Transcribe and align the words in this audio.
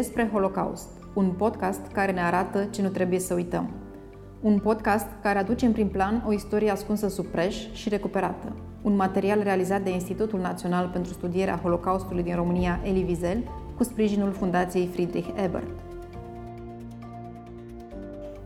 Despre 0.00 0.28
Holocaust, 0.32 0.88
un 1.12 1.30
podcast 1.30 1.80
care 1.92 2.12
ne 2.12 2.20
arată 2.20 2.64
ce 2.64 2.82
nu 2.82 2.88
trebuie 2.88 3.18
să 3.18 3.34
uităm. 3.34 3.70
Un 4.40 4.58
podcast 4.58 5.06
care 5.22 5.38
aduce 5.38 5.66
în 5.66 5.72
prim 5.72 5.88
plan 5.88 6.24
o 6.26 6.32
istorie 6.32 6.70
ascunsă 6.70 7.08
sub 7.08 7.26
preș 7.26 7.56
și 7.72 7.88
recuperată. 7.88 8.56
Un 8.82 8.96
material 8.96 9.42
realizat 9.42 9.82
de 9.82 9.90
Institutul 9.90 10.40
Național 10.40 10.88
pentru 10.88 11.12
Studierea 11.12 11.58
Holocaustului 11.62 12.22
din 12.22 12.34
România, 12.34 12.80
Elie 12.84 13.04
Wiesel, 13.04 13.50
cu 13.76 13.82
sprijinul 13.82 14.32
Fundației 14.32 14.86
Friedrich 14.86 15.28
Ebert. 15.44 15.80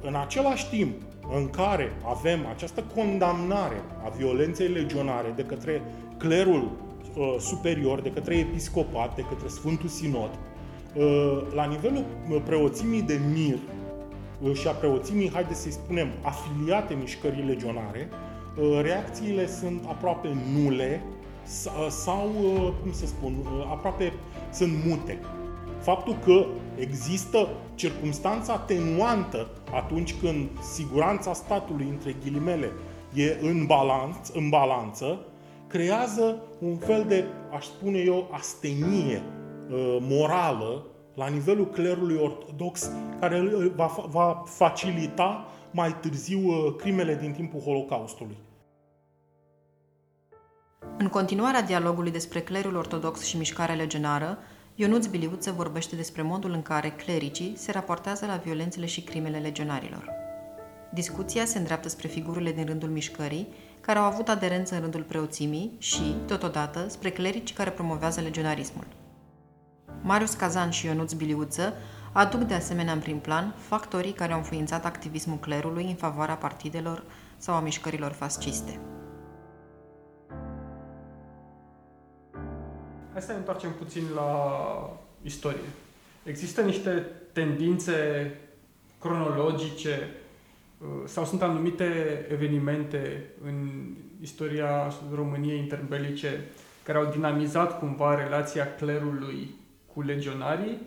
În 0.00 0.14
același 0.14 0.70
timp 0.70 1.02
în 1.34 1.50
care 1.50 1.92
avem 2.04 2.46
această 2.54 2.84
condamnare 2.94 3.82
a 4.04 4.08
violenței 4.08 4.68
legionare 4.68 5.32
de 5.36 5.42
către 5.42 5.82
clerul 6.18 6.70
uh, 7.16 7.36
superior, 7.38 8.00
de 8.00 8.10
către 8.10 8.38
episcopat, 8.38 9.14
de 9.14 9.22
către 9.28 9.48
Sfântul 9.48 9.88
Sinod, 9.88 10.30
uh, 10.30 10.47
la 11.54 11.64
nivelul 11.64 12.04
uh, 12.30 12.40
preoțimii 12.44 13.02
de 13.02 13.20
mir 13.32 13.58
uh, 14.40 14.54
și 14.54 14.68
a 14.68 14.70
preoțimii, 14.70 15.30
haideți 15.32 15.60
să-i 15.60 15.70
spunem, 15.70 16.08
afiliate 16.22 16.94
mișcării 16.94 17.42
legionare, 17.42 18.08
uh, 18.56 18.80
reacțiile 18.82 19.46
sunt 19.46 19.84
aproape 19.88 20.36
nule 20.54 21.02
uh, 21.04 21.86
sau, 21.90 22.30
cum 22.82 22.92
să 22.92 23.06
spun, 23.06 23.32
aproape 23.70 24.12
sunt 24.52 24.72
mute. 24.86 25.18
Faptul 25.80 26.16
că 26.24 26.46
există 26.78 27.48
circumstanța 27.74 28.52
atenuantă 28.52 29.48
atunci 29.74 30.14
când 30.20 30.48
siguranța 30.74 31.32
statului, 31.32 31.86
între 31.90 32.16
ghilimele, 32.24 32.72
e 33.14 33.36
în, 33.40 33.66
balanț, 33.66 34.28
în 34.28 34.48
balanță, 34.48 35.20
creează 35.66 36.36
un 36.58 36.76
fel 36.76 37.04
de, 37.08 37.24
aș 37.56 37.64
spune 37.64 37.98
eu, 37.98 38.28
astenie 38.30 39.16
uh, 39.16 39.37
morală 40.00 40.86
la 41.14 41.26
nivelul 41.26 41.66
clerului 41.66 42.16
ortodox, 42.16 42.90
care 43.20 43.42
va, 43.74 44.06
va 44.08 44.42
facilita 44.46 45.46
mai 45.70 45.96
târziu 46.00 46.48
uh, 46.48 46.74
crimele 46.76 47.14
din 47.14 47.32
timpul 47.32 47.60
Holocaustului. 47.60 48.36
În 50.98 51.08
continuarea 51.08 51.62
dialogului 51.62 52.10
despre 52.10 52.40
clerul 52.40 52.76
ortodox 52.76 53.22
și 53.22 53.36
mișcarea 53.36 53.74
legionară, 53.74 54.38
Ionuț 54.74 55.06
Biliuță 55.06 55.52
vorbește 55.52 55.96
despre 55.96 56.22
modul 56.22 56.50
în 56.50 56.62
care 56.62 56.88
clericii 56.88 57.52
se 57.56 57.72
raportează 57.72 58.26
la 58.26 58.36
violențele 58.36 58.86
și 58.86 59.02
crimele 59.02 59.38
legionarilor. 59.38 60.10
Discuția 60.92 61.44
se 61.44 61.58
îndreaptă 61.58 61.88
spre 61.88 62.08
figurile 62.08 62.52
din 62.52 62.64
rândul 62.64 62.88
mișcării, 62.88 63.48
care 63.80 63.98
au 63.98 64.04
avut 64.04 64.28
aderență 64.28 64.74
în 64.74 64.80
rândul 64.80 65.02
preoțimii 65.02 65.76
și, 65.78 66.14
totodată, 66.26 66.88
spre 66.88 67.10
clerici 67.10 67.52
care 67.52 67.70
promovează 67.70 68.20
legionarismul. 68.20 68.86
Marius 70.02 70.34
Cazan 70.34 70.70
și 70.70 70.86
Ionuț 70.86 71.12
Biliuță 71.12 71.72
aduc 72.12 72.40
de 72.40 72.54
asemenea 72.54 72.92
în 72.92 72.98
prim 72.98 73.18
plan 73.18 73.54
factorii 73.56 74.12
care 74.12 74.32
au 74.32 74.38
înființat 74.38 74.84
activismul 74.84 75.36
clerului 75.38 75.84
în 75.84 75.94
favoarea 75.94 76.34
partidelor 76.34 77.02
sau 77.36 77.54
a 77.54 77.60
mișcărilor 77.60 78.12
fasciste. 78.12 78.80
Hai 83.12 83.22
să 83.22 83.32
ne 83.32 83.38
întoarcem 83.38 83.72
puțin 83.78 84.02
la 84.14 84.30
istorie. 85.22 85.68
Există 86.22 86.60
niște 86.60 87.06
tendințe 87.32 87.94
cronologice 89.00 90.08
uh, 90.78 90.88
sau 91.06 91.24
sunt 91.24 91.42
anumite 91.42 91.84
evenimente 92.30 93.24
în 93.44 93.68
istoria 94.20 94.92
României 95.14 95.58
interbelice 95.58 96.44
care 96.82 96.98
au 96.98 97.10
dinamizat 97.10 97.78
cumva 97.78 98.14
relația 98.14 98.74
clerului 98.74 99.54
cu 99.92 100.02
legionarii. 100.02 100.78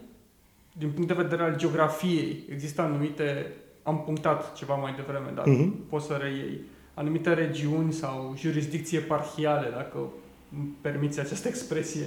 Din 0.78 0.92
punct 0.92 1.08
de 1.08 1.22
vedere 1.22 1.44
al 1.44 1.58
geografiei, 1.58 2.44
există 2.50 2.82
anumite, 2.82 3.54
am 3.84 4.04
punctat 4.04 4.54
ceva 4.54 4.76
mai 4.76 4.94
devreme, 4.96 5.32
dar 5.36 5.46
uh-huh. 5.46 5.90
poți 5.90 6.06
să 6.06 6.14
reiei, 6.14 6.62
anumite 6.94 7.34
regiuni 7.34 7.94
sau 7.94 8.34
jurisdicții 8.38 8.98
eparhiale, 8.98 9.70
dacă 9.70 9.98
îmi 10.58 10.76
permiți 10.82 11.20
această 11.20 11.48
expresie, 11.48 12.06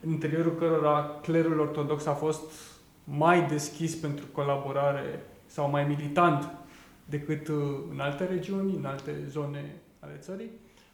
în 0.00 0.10
interiorul 0.10 0.54
cărora 0.54 1.18
clerul 1.22 1.58
ortodox 1.60 2.06
a 2.06 2.12
fost 2.12 2.42
mai 3.04 3.46
deschis 3.46 3.94
pentru 3.94 4.24
colaborare 4.32 5.22
sau 5.46 5.70
mai 5.70 5.84
militant 5.84 6.50
decât 7.04 7.48
uh, 7.48 7.56
în 7.90 8.00
alte 8.00 8.24
regiuni, 8.24 8.76
în 8.76 8.84
alte 8.84 9.14
zone 9.28 9.76
ale 9.98 10.16
țării? 10.20 10.50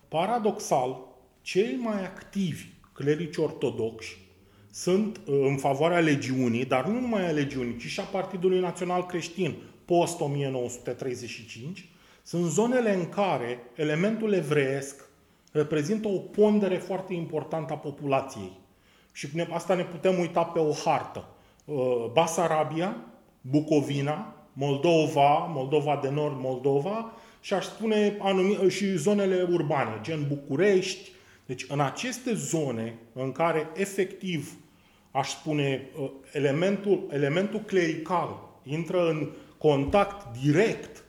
Paradoxal, 0.09 0.99
cei 1.43 1.79
mai 1.83 2.05
activi 2.05 2.67
clerici 2.93 3.37
ortodoxi 3.37 4.28
sunt 4.71 5.17
uh, 5.17 5.35
în 5.49 5.57
favoarea 5.57 5.99
legiunii, 5.99 6.65
dar 6.65 6.87
nu 6.87 7.01
numai 7.01 7.29
a 7.29 7.31
legiunii, 7.31 7.77
ci 7.77 7.87
și 7.87 8.01
a 8.01 8.03
Partidului 8.03 8.61
Național 8.61 9.07
Creștin 9.07 9.55
post-1935, 9.85 11.85
sunt 12.23 12.45
zonele 12.45 12.95
în 12.95 13.09
care 13.09 13.59
elementul 13.75 14.33
evreiesc 14.33 15.09
reprezintă 15.53 16.09
o 16.09 16.19
pondere 16.19 16.77
foarte 16.77 17.15
importantă 17.15 17.73
a 17.73 17.77
populației. 17.77 18.53
Și 19.13 19.29
asta 19.51 19.75
ne 19.75 19.85
putem 19.85 20.19
uita 20.19 20.43
pe 20.43 20.59
o 20.59 20.73
hartă. 20.73 21.25
Uh, 21.65 22.07
Basarabia, 22.13 22.97
Bucovina, 23.41 24.35
Moldova, 24.53 25.51
Moldova 25.55 25.99
de 26.03 26.11
Nord, 26.11 26.35
Moldova 26.39 27.13
și 27.41 27.55
aș 27.55 27.65
spune 27.65 28.17
anumi, 28.21 28.71
și 28.71 28.97
zonele 28.97 29.49
urbane, 29.53 29.99
gen 30.03 30.27
București. 30.29 31.11
Deci 31.49 31.65
în 31.69 31.81
aceste 31.81 32.35
zone 32.35 32.99
în 33.13 33.33
care 33.33 33.71
efectiv, 33.75 34.53
aș 35.11 35.29
spune, 35.31 35.89
uh, 36.01 36.11
elementul, 36.33 37.09
elementul 37.11 37.61
clerical 37.61 38.61
intră 38.63 39.09
în 39.09 39.31
contact 39.59 40.39
direct 40.41 41.05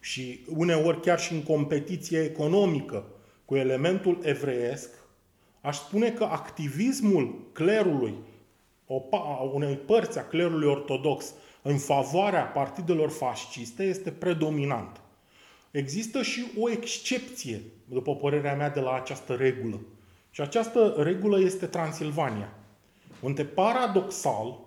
și 0.00 0.44
uneori 0.56 1.00
chiar 1.00 1.18
și 1.18 1.32
în 1.32 1.42
competiție 1.42 2.22
economică 2.22 3.04
cu 3.44 3.56
elementul 3.56 4.18
evreiesc, 4.22 4.90
aș 5.60 5.76
spune 5.76 6.10
că 6.10 6.24
activismul 6.24 7.50
clerului, 7.52 8.14
a 9.10 9.50
unei 9.52 9.76
părți 9.76 10.18
a 10.18 10.24
clerului 10.24 10.68
ortodox 10.68 11.34
în 11.62 11.78
favoarea 11.78 12.42
partidelor 12.44 13.10
fasciste 13.10 13.82
este 13.82 14.10
predominant. 14.10 15.00
Există 15.74 16.22
și 16.22 16.44
o 16.58 16.70
excepție, 16.70 17.62
după 17.84 18.16
părerea 18.16 18.54
mea, 18.54 18.70
de 18.70 18.80
la 18.80 18.94
această 18.94 19.34
regulă. 19.34 19.80
Și 20.30 20.40
această 20.40 20.94
regulă 20.98 21.40
este 21.40 21.66
Transilvania, 21.66 22.52
unde 23.20 23.44
paradoxal 23.44 24.58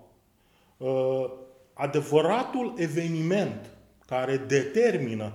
ă, 0.81 1.31
adevăratul 1.73 2.73
eveniment 2.77 3.69
care 4.05 4.37
determină, 4.37 5.33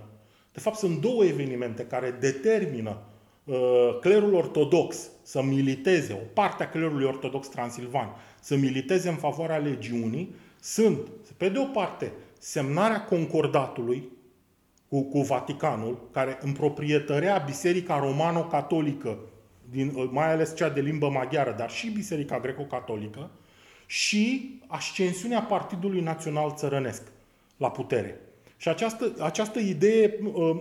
de 0.53 0.61
fapt 0.61 0.77
sunt 0.77 1.01
două 1.01 1.25
evenimente 1.25 1.87
care 1.87 2.11
determină 2.11 3.03
Uh, 3.45 3.99
clerul 4.01 4.35
ortodox 4.35 5.11
să 5.23 5.43
militeze, 5.43 6.13
o 6.13 6.27
parte 6.35 6.63
a 6.63 6.69
clerului 6.69 7.07
ortodox 7.07 7.49
transilvan, 7.49 8.09
să 8.41 8.57
militeze 8.57 9.09
în 9.09 9.15
favoarea 9.15 9.57
legiunii, 9.57 10.35
sunt, 10.61 11.09
pe 11.37 11.49
de 11.49 11.59
o 11.59 11.65
parte, 11.65 12.13
semnarea 12.39 13.05
concordatului 13.05 14.09
cu, 14.93 15.03
cu 15.03 15.21
Vaticanul, 15.21 16.09
care 16.11 16.39
împroprietărea 16.41 17.43
Biserica 17.47 17.99
Romano-Catolică, 17.99 19.19
din, 19.71 19.93
uh, 19.95 20.09
mai 20.11 20.33
ales 20.33 20.57
cea 20.57 20.69
de 20.69 20.81
limbă 20.81 21.09
maghiară, 21.09 21.55
dar 21.59 21.71
și 21.71 21.91
Biserica 21.91 22.41
Greco-Catolică, 22.41 23.31
și 23.87 24.55
ascensiunea 24.67 25.43
Partidului 25.43 26.01
Național 26.01 26.55
Țărănesc 26.57 27.03
la 27.57 27.71
putere. 27.71 28.21
Și 28.57 28.69
această, 28.69 29.13
această 29.21 29.59
idee 29.59 30.19
uh, 30.35 30.61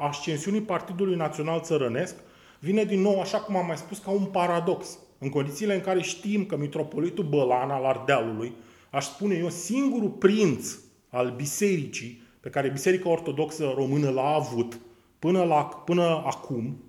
ascensiunii 0.00 0.60
Partidului 0.60 1.16
Național 1.16 1.60
Țărănesc 1.60 2.14
vine 2.58 2.84
din 2.84 3.00
nou, 3.00 3.20
așa 3.20 3.38
cum 3.38 3.56
am 3.56 3.66
mai 3.66 3.76
spus, 3.76 3.98
ca 3.98 4.10
un 4.10 4.24
paradox. 4.24 4.98
În 5.18 5.28
condițiile 5.28 5.74
în 5.74 5.80
care 5.80 6.00
știm 6.00 6.44
că 6.44 6.56
mitropolitul 6.56 7.24
Bălan 7.24 7.70
al 7.70 7.84
Ardealului, 7.84 8.52
aș 8.90 9.04
spune 9.04 9.34
eu, 9.34 9.48
singurul 9.48 10.10
prinț 10.10 10.78
al 11.10 11.34
bisericii 11.36 12.28
pe 12.40 12.48
care 12.48 12.68
Biserica 12.68 13.08
Ortodoxă 13.08 13.72
Română 13.76 14.10
l-a 14.10 14.34
avut 14.34 14.80
până, 15.18 15.42
la, 15.42 15.62
până 15.62 16.22
acum, 16.26 16.82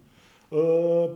uh, 0.50 1.10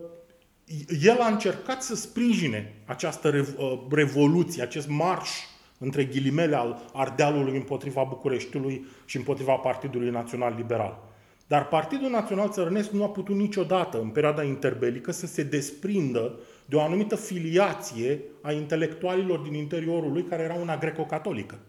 el 1.01 1.17
a 1.19 1.27
încercat 1.27 1.83
să 1.83 1.95
sprijine 1.95 2.73
această 2.85 3.45
uh, 3.57 3.79
revoluție, 3.89 4.63
acest 4.63 4.87
marș 4.87 5.29
între 5.77 6.03
ghilimele 6.03 6.55
al 6.55 6.85
Ardealului 6.93 7.55
împotriva 7.55 8.03
Bucureștiului 8.03 8.85
și 9.05 9.17
împotriva 9.17 9.53
Partidului 9.53 10.09
Național 10.09 10.53
Liberal. 10.57 11.03
Dar 11.47 11.67
Partidul 11.67 12.09
Național 12.09 12.49
Țărănesc 12.49 12.89
nu 12.89 13.03
a 13.03 13.09
putut 13.09 13.35
niciodată, 13.35 14.01
în 14.01 14.09
perioada 14.09 14.43
interbelică, 14.43 15.11
să 15.11 15.25
se 15.25 15.43
desprindă 15.43 16.39
de 16.65 16.75
o 16.75 16.81
anumită 16.81 17.15
filiație 17.15 18.21
a 18.41 18.51
intelectualilor 18.51 19.39
din 19.39 19.53
interiorul 19.53 20.11
lui, 20.11 20.23
care 20.23 20.43
era 20.43 20.53
una 20.53 20.77
greco-catolică. 20.77 21.59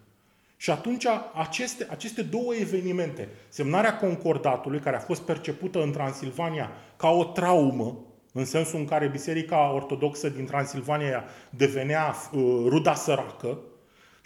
Și 0.56 0.70
atunci 0.70 1.06
aceste, 1.34 1.86
aceste 1.90 2.22
două 2.22 2.54
evenimente, 2.54 3.28
semnarea 3.48 3.96
concordatului, 3.96 4.80
care 4.80 4.96
a 4.96 5.00
fost 5.00 5.22
percepută 5.22 5.82
în 5.82 5.92
Transilvania 5.92 6.70
ca 6.96 7.08
o 7.08 7.24
traumă, 7.24 7.98
în 8.32 8.44
sensul 8.44 8.78
în 8.78 8.84
care 8.84 9.08
Biserica 9.08 9.72
Ortodoxă 9.72 10.28
din 10.28 10.44
Transilvania 10.44 11.24
devenea 11.50 12.14
uh, 12.32 12.64
ruda 12.68 12.94
săracă, 12.94 13.58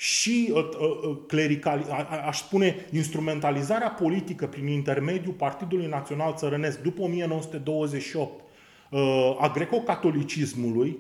și 0.00 0.53
uh, 0.55 0.69
uh, 0.79 1.17
clerical, 1.27 2.06
aș 2.27 2.38
spune, 2.38 2.87
instrumentalizarea 2.93 3.91
politică 3.91 4.47
prin 4.47 4.67
intermediul 4.67 5.33
Partidului 5.33 5.87
Național 5.87 6.35
Țărănesc 6.35 6.81
după 6.81 7.03
1928 7.03 8.44
uh, 8.91 9.37
a 9.41 9.49
greco-catolicismului, 9.55 10.99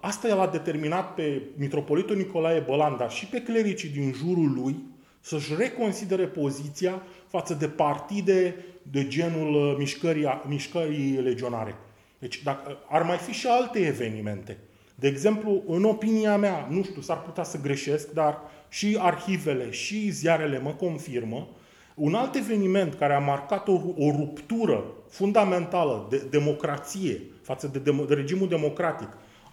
asta 0.00 0.28
el 0.28 0.40
a 0.40 0.46
determinat 0.46 1.14
pe 1.14 1.42
mitropolitul 1.56 2.16
Nicolae 2.16 2.60
Bălan, 2.60 2.96
dar 2.96 3.10
și 3.10 3.26
pe 3.26 3.42
clericii 3.42 3.88
din 3.88 4.12
jurul 4.12 4.52
lui 4.52 4.76
să-și 5.20 5.54
reconsidere 5.54 6.26
poziția 6.26 7.02
față 7.26 7.54
de 7.54 7.68
partide 7.68 8.54
de 8.82 9.06
genul 9.08 9.76
mișcării, 9.78 10.42
mișcării 10.48 11.20
legionare. 11.22 11.74
Deci 12.18 12.42
dacă, 12.42 12.78
ar 12.88 13.02
mai 13.02 13.16
fi 13.16 13.32
și 13.32 13.46
alte 13.46 13.78
evenimente. 13.78 14.58
De 14.94 15.08
exemplu, 15.08 15.62
în 15.66 15.84
opinia 15.84 16.36
mea, 16.36 16.66
nu 16.70 16.82
știu, 16.82 17.00
s-ar 17.00 17.22
putea 17.22 17.44
să 17.44 17.60
greșesc, 17.60 18.10
dar 18.12 18.38
și 18.68 18.96
arhivele 19.00 19.70
și 19.70 20.10
ziarele 20.10 20.58
mă 20.58 20.70
confirmă, 20.70 21.48
un 21.94 22.14
alt 22.14 22.34
eveniment 22.34 22.94
care 22.94 23.14
a 23.14 23.18
marcat 23.18 23.68
o, 23.68 23.80
o 23.96 24.10
ruptură 24.10 24.84
fundamentală 25.08 26.06
de 26.10 26.26
democrație 26.30 27.22
față 27.42 27.66
de, 27.66 27.78
de, 27.78 28.04
de 28.08 28.14
regimul 28.14 28.48
democratic 28.48 29.08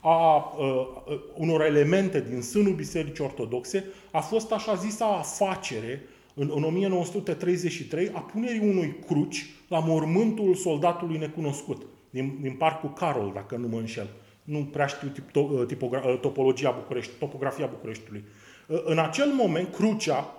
a 0.07 0.55
uh, 0.57 1.19
unor 1.35 1.61
elemente 1.61 2.25
din 2.29 2.41
sânul 2.41 2.73
Bisericii 2.73 3.23
Ortodoxe 3.23 3.85
a 4.11 4.19
fost 4.19 4.51
așa 4.51 4.75
zisa 4.75 5.05
afacere 5.05 6.03
în, 6.33 6.51
în 6.55 6.63
1933 6.63 8.09
a 8.13 8.19
punerii 8.19 8.69
unui 8.69 8.95
cruci 9.05 9.45
la 9.67 9.79
mormântul 9.79 10.55
soldatului 10.55 11.17
necunoscut 11.17 11.85
din, 12.09 12.37
din 12.41 12.53
parcul 12.53 12.93
Carol, 12.93 13.31
dacă 13.33 13.55
nu 13.55 13.67
mă 13.67 13.77
înșel. 13.77 14.09
Nu 14.43 14.59
prea 14.71 14.85
știu 14.85 15.07
tip, 15.07 15.31
to, 15.31 15.39
uh, 15.39 15.65
tipogra, 15.67 16.03
uh, 16.05 16.19
topologia 16.19 16.71
București, 16.71 17.11
topografia 17.19 17.65
Bucureștiului. 17.65 18.23
Uh, 18.67 18.81
în 18.83 18.99
acel 18.99 19.31
moment, 19.33 19.73
crucea, 19.73 20.33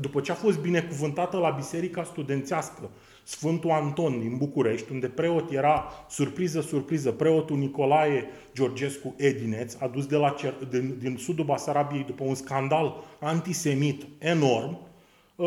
după 0.00 0.20
ce 0.20 0.32
a 0.32 0.34
fost 0.34 0.58
binecuvântată 0.58 1.36
la 1.36 1.50
Biserica 1.50 2.04
Studențească, 2.04 2.90
Sfântul 3.26 3.70
Anton 3.70 4.20
din 4.20 4.36
București, 4.36 4.92
unde 4.92 5.06
preot 5.06 5.50
era, 5.50 5.84
surpriză, 6.08 6.60
surpriză, 6.60 7.10
preotul 7.10 7.56
Nicolae 7.56 8.24
Georgescu 8.54 9.14
Edineț, 9.16 9.74
adus 9.80 10.06
de 10.06 10.16
la 10.16 10.30
cer, 10.30 10.54
din, 10.70 10.96
din 10.98 11.16
sudul 11.16 11.44
Basarabiei 11.44 12.04
după 12.04 12.24
un 12.24 12.34
scandal 12.34 13.04
antisemit 13.20 14.06
enorm, 14.18 14.78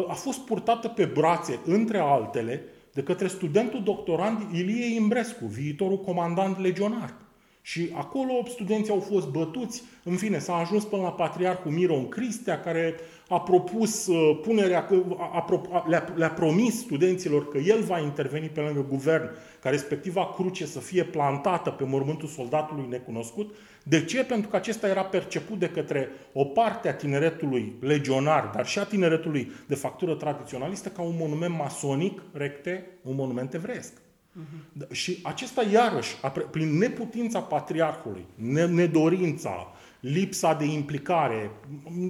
a 0.07 0.13
fost 0.13 0.39
purtată 0.39 0.87
pe 0.87 1.05
brațe, 1.05 1.59
între 1.65 1.97
altele, 1.97 2.63
de 2.93 3.03
către 3.03 3.27
studentul 3.27 3.83
doctorand 3.83 4.53
Ilie 4.53 4.95
Imbrescu, 4.95 5.45
viitorul 5.45 5.99
comandant 5.99 6.59
legionar. 6.59 7.13
Și 7.67 7.89
acolo 7.93 8.33
studenții 8.47 8.93
au 8.93 8.99
fost 8.99 9.27
bătuți, 9.27 9.83
în 10.03 10.15
fine, 10.15 10.39
s-a 10.39 10.55
ajuns 10.55 10.83
până 10.83 11.01
la 11.01 11.11
patriarhul 11.11 11.71
Miron 11.71 12.09
Cristea, 12.09 12.59
care 12.59 12.95
a 13.29 13.39
propus 13.39 14.07
uh, 14.07 14.39
punerea, 14.43 14.87
a, 15.17 15.45
a, 15.71 15.85
le-a, 15.87 16.13
le-a 16.15 16.29
promis 16.29 16.79
studenților 16.79 17.47
că 17.47 17.57
el 17.57 17.83
va 17.83 17.99
interveni 17.99 18.47
pe 18.47 18.59
lângă 18.59 18.85
guvern 18.89 19.29
ca 19.61 19.69
respectiva 19.69 20.33
cruce 20.35 20.65
să 20.65 20.79
fie 20.79 21.03
plantată 21.03 21.69
pe 21.69 21.83
mormântul 21.83 22.27
soldatului 22.27 22.87
necunoscut. 22.89 23.55
De 23.83 24.05
ce? 24.05 24.23
Pentru 24.23 24.49
că 24.49 24.55
acesta 24.55 24.87
era 24.87 25.03
perceput 25.03 25.59
de 25.59 25.69
către 25.69 26.09
o 26.33 26.43
parte 26.43 26.89
a 26.89 26.93
tineretului 26.93 27.73
legionar, 27.79 28.51
dar 28.55 28.65
și 28.65 28.79
a 28.79 28.83
tineretului 28.83 29.51
de 29.67 29.75
factură 29.75 30.15
tradiționalistă, 30.15 30.89
ca 30.89 31.01
un 31.01 31.15
monument 31.19 31.57
masonic, 31.57 32.21
recte, 32.33 32.87
un 33.01 33.15
monument 33.15 33.53
evreiesc. 33.53 33.93
Uh-huh. 34.37 34.91
Și 34.91 35.19
acesta 35.23 35.61
iarăși, 35.61 36.15
prin 36.51 36.77
neputința 36.77 37.39
patriarhului, 37.39 38.25
nedorința, 38.69 39.73
lipsa 39.99 40.53
de 40.53 40.65
implicare, 40.65 41.51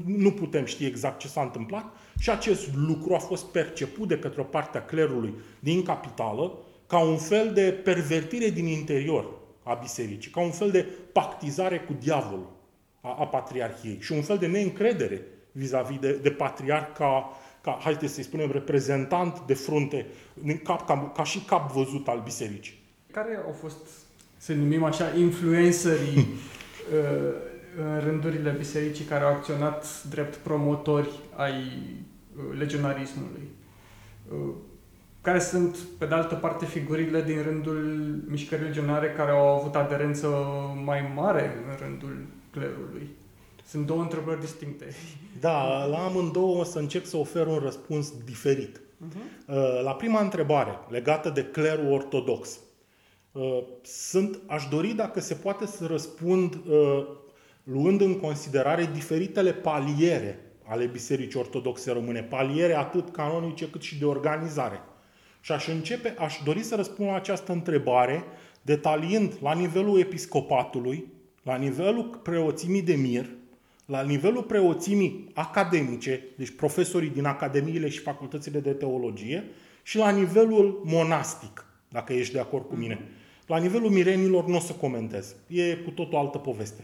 nu 0.06 0.32
putem 0.32 0.66
ști 0.66 0.86
exact 0.86 1.20
ce 1.20 1.28
s-a 1.28 1.42
întâmplat, 1.42 1.86
și 2.20 2.30
acest 2.30 2.76
lucru 2.76 3.14
a 3.14 3.18
fost 3.18 3.46
perceput 3.46 4.08
de 4.08 4.20
către 4.20 4.42
o 4.42 4.44
parte 4.44 4.78
a 4.78 4.86
clerului 4.86 5.34
din 5.60 5.84
capitală 5.84 6.58
ca 6.88 7.00
un 7.00 7.18
fel 7.18 7.54
de 7.54 7.72
pervertire 7.72 8.50
din 8.50 8.66
interior 8.66 9.26
a 9.64 9.74
bisericii, 9.74 10.32
ca 10.32 10.42
un 10.42 10.52
fel 10.52 10.72
de 10.72 10.86
pactizare 11.12 11.80
cu 11.80 11.94
diavolul 12.00 12.52
a, 13.02 13.16
a 13.20 13.28
patriarhiei 13.28 13.98
și 14.02 14.12
un 14.12 14.22
fel 14.22 14.38
de 14.38 14.48
neîncredere 14.48 15.22
vis-a-vis 15.52 16.00
de, 16.00 16.12
de 16.12 16.32
patriarh 16.32 16.88
ca, 16.98 17.30
ca, 17.68 17.78
haideți 17.82 18.14
să-i 18.14 18.24
spunem, 18.24 18.52
reprezentant 18.52 19.40
de 19.46 19.54
frunte, 19.54 20.06
cap, 20.64 20.86
ca, 20.86 21.12
ca 21.16 21.24
și 21.24 21.40
cap 21.40 21.72
văzut 21.72 22.08
al 22.08 22.22
bisericii. 22.24 22.80
Care 23.12 23.40
au 23.46 23.52
fost, 23.52 23.78
să 24.38 24.54
numim 24.54 24.84
așa, 24.84 25.16
influencerii 25.18 26.18
uh, 26.94 27.34
în 27.78 28.00
rândurile 28.00 28.56
bisericii 28.58 29.06
care 29.06 29.24
au 29.24 29.34
acționat 29.34 30.04
drept 30.10 30.36
promotori 30.36 31.10
ai 31.36 31.54
uh, 31.54 32.58
legionarismului? 32.58 33.48
Uh, 34.32 34.54
care 35.22 35.40
sunt, 35.40 35.78
pe 35.98 36.06
de 36.06 36.14
altă 36.14 36.36
parte, 36.36 36.66
figurile 36.66 37.22
din 37.22 37.42
rândul 37.42 38.00
mișcării 38.28 38.66
legionare 38.66 39.14
care 39.18 39.32
au 39.32 39.48
avut 39.60 39.76
aderență 39.76 40.28
mai 40.84 41.12
mare 41.16 41.56
în 41.68 41.76
rândul 41.86 42.26
clerului? 42.52 43.10
Sunt 43.68 43.86
două 43.86 44.02
întrebări 44.02 44.40
distincte. 44.40 44.86
Da, 45.40 45.86
la 45.86 46.06
amândouă 46.06 46.60
o 46.60 46.64
să 46.64 46.80
încerc 46.80 47.06
să 47.06 47.18
ofer 47.18 47.48
un 47.48 47.58
răspuns 47.58 48.14
diferit. 48.26 48.82
Uh-huh. 48.82 49.84
La 49.84 49.94
prima 49.94 50.22
întrebare, 50.22 50.72
legată 50.90 51.30
de 51.30 51.44
clerul 51.44 51.92
ortodox, 51.92 52.60
uh, 53.32 53.64
sunt, 53.82 54.40
aș 54.46 54.68
dori, 54.68 54.94
dacă 54.94 55.20
se 55.20 55.34
poate, 55.34 55.66
să 55.66 55.86
răspund 55.86 56.54
uh, 56.54 57.08
luând 57.64 58.02
în 58.02 58.20
considerare 58.20 58.90
diferitele 58.94 59.54
paliere 59.54 60.40
ale 60.64 60.86
Bisericii 60.86 61.40
Ortodoxe 61.40 61.92
Române, 61.92 62.24
paliere 62.24 62.74
atât 62.76 63.12
canonice 63.12 63.70
cât 63.70 63.82
și 63.82 64.00
de 64.00 64.06
organizare. 64.06 64.82
Și 65.42 65.52
aș 65.52 65.68
începe, 65.68 66.16
aș 66.18 66.42
dori 66.44 66.64
să 66.64 66.76
răspund 66.76 67.10
la 67.10 67.16
această 67.16 67.52
întrebare 67.52 68.24
detaliind 68.62 69.34
la 69.42 69.54
nivelul 69.54 70.00
episcopatului, 70.00 71.08
la 71.44 71.56
nivelul 71.56 72.20
preoțimii 72.24 72.82
de 72.82 72.96
mir, 72.96 73.26
la 73.88 74.02
nivelul 74.02 74.44
preoțimii 74.44 75.30
academice, 75.34 76.24
deci 76.36 76.56
profesorii 76.56 77.10
din 77.10 77.26
academiile 77.26 77.90
și 77.90 78.00
facultățile 78.00 78.60
de 78.60 78.72
teologie, 78.72 79.44
și 79.84 79.98
la 79.98 80.10
nivelul 80.10 80.82
monastic, 80.86 81.66
dacă 81.90 82.14
ești 82.14 82.34
de 82.34 82.40
acord 82.40 82.68
cu 82.68 82.76
mine. 82.76 83.08
La 83.46 83.58
nivelul 83.58 83.90
mirenilor 83.90 84.46
nu 84.46 84.56
o 84.56 84.60
să 84.60 84.74
comentez. 84.74 85.36
E 85.48 85.76
cu 85.76 85.90
tot 85.90 86.14
o 86.14 86.20
altă 86.20 86.38
poveste. 86.38 86.84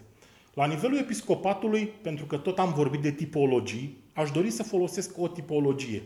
La 0.54 0.66
nivelul 0.66 0.98
episcopatului, 0.98 1.90
pentru 2.02 2.26
că 2.26 2.38
tot 2.38 2.60
am 2.60 2.74
vorbit 2.74 3.02
de 3.02 3.12
tipologii, 3.12 3.98
aș 4.14 4.32
dori 4.32 4.50
să 4.50 4.64
folosesc 4.64 5.18
o 5.18 5.28
tipologie. 5.28 6.04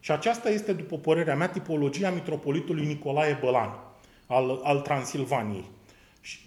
Și 0.00 0.10
aceasta 0.10 0.50
este, 0.50 0.72
după 0.72 0.96
părerea 0.96 1.36
mea, 1.36 1.48
tipologia 1.48 2.10
mitropolitului 2.10 2.86
Nicolae 2.86 3.38
Bălan, 3.40 3.70
al, 4.26 4.60
al 4.62 4.80
Transilvaniei. 4.80 5.64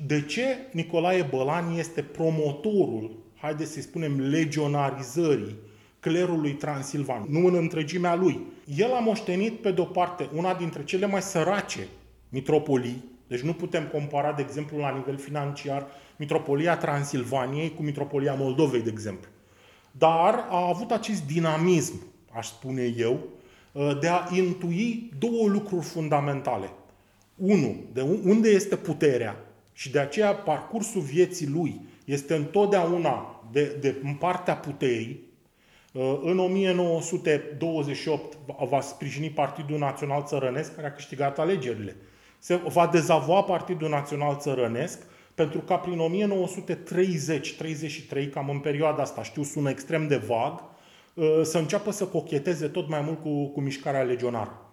De 0.05 0.21
ce 0.21 0.45
Nicolae 0.71 1.21
Bălan 1.21 1.77
este 1.77 2.01
promotorul, 2.01 3.25
haideți 3.41 3.71
să 3.71 3.81
spunem, 3.81 4.19
legionarizării 4.19 5.55
clerului 5.99 6.51
transilvan, 6.51 7.25
nu 7.29 7.45
în 7.45 7.55
întregimea 7.55 8.15
lui. 8.15 8.39
El 8.77 8.93
a 8.93 8.99
moștenit, 8.99 9.53
pe 9.53 9.71
de-o 9.71 9.83
parte, 9.83 10.29
una 10.33 10.53
dintre 10.53 10.83
cele 10.83 11.05
mai 11.05 11.21
sărace 11.21 11.87
mitropolii, 12.29 13.03
deci 13.27 13.41
nu 13.41 13.53
putem 13.53 13.87
compara, 13.87 14.33
de 14.33 14.41
exemplu, 14.41 14.77
la 14.77 14.95
nivel 14.95 15.17
financiar, 15.17 15.87
mitropolia 16.17 16.77
Transilvaniei 16.77 17.73
cu 17.73 17.83
mitropolia 17.83 18.33
Moldovei, 18.33 18.81
de 18.81 18.89
exemplu. 18.89 19.29
Dar 19.91 20.45
a 20.49 20.67
avut 20.67 20.91
acest 20.91 21.25
dinamism, 21.25 22.01
aș 22.31 22.47
spune 22.47 22.93
eu, 22.97 23.19
Uh, 23.77 23.99
de 23.99 24.07
a 24.07 24.27
intui 24.35 25.11
două 25.19 25.47
lucruri 25.47 25.85
fundamentale. 25.85 26.69
Unu, 27.35 27.75
de 27.93 28.01
unde 28.01 28.49
este 28.49 28.75
puterea 28.75 29.45
și 29.73 29.91
de 29.91 29.99
aceea 29.99 30.33
parcursul 30.33 31.01
vieții 31.01 31.47
lui 31.47 31.81
este 32.07 32.35
întotdeauna 32.35 33.43
de, 33.51 33.77
de 33.79 33.95
în 34.03 34.13
partea 34.13 34.55
puterii. 34.55 35.25
Uh, 35.91 36.19
în 36.23 36.39
1928 36.39 38.37
va 38.69 38.81
sprijini 38.81 39.29
Partidul 39.29 39.77
Național 39.77 40.23
Țărănesc, 40.23 40.75
care 40.75 40.87
a 40.87 40.93
câștigat 40.93 41.39
alegerile. 41.39 41.95
Se 42.39 42.55
va 42.55 42.87
dezavoa 42.87 43.43
Partidul 43.43 43.89
Național 43.89 44.37
Țărănesc 44.37 44.99
pentru 45.35 45.59
ca 45.59 45.75
prin 45.75 45.99
1930-33, 48.27 48.29
cam 48.33 48.49
în 48.49 48.59
perioada 48.59 49.01
asta, 49.01 49.23
știu, 49.23 49.43
sună 49.43 49.69
extrem 49.69 50.07
de 50.07 50.17
vag, 50.17 50.63
Uh, 51.17 51.39
să 51.43 51.57
înceapă 51.57 51.91
să 51.91 52.05
cocheteze 52.05 52.67
tot 52.67 52.89
mai 52.89 53.01
mult 53.01 53.21
cu, 53.21 53.47
cu 53.47 53.61
mișcarea 53.61 54.01
legionară. 54.01 54.66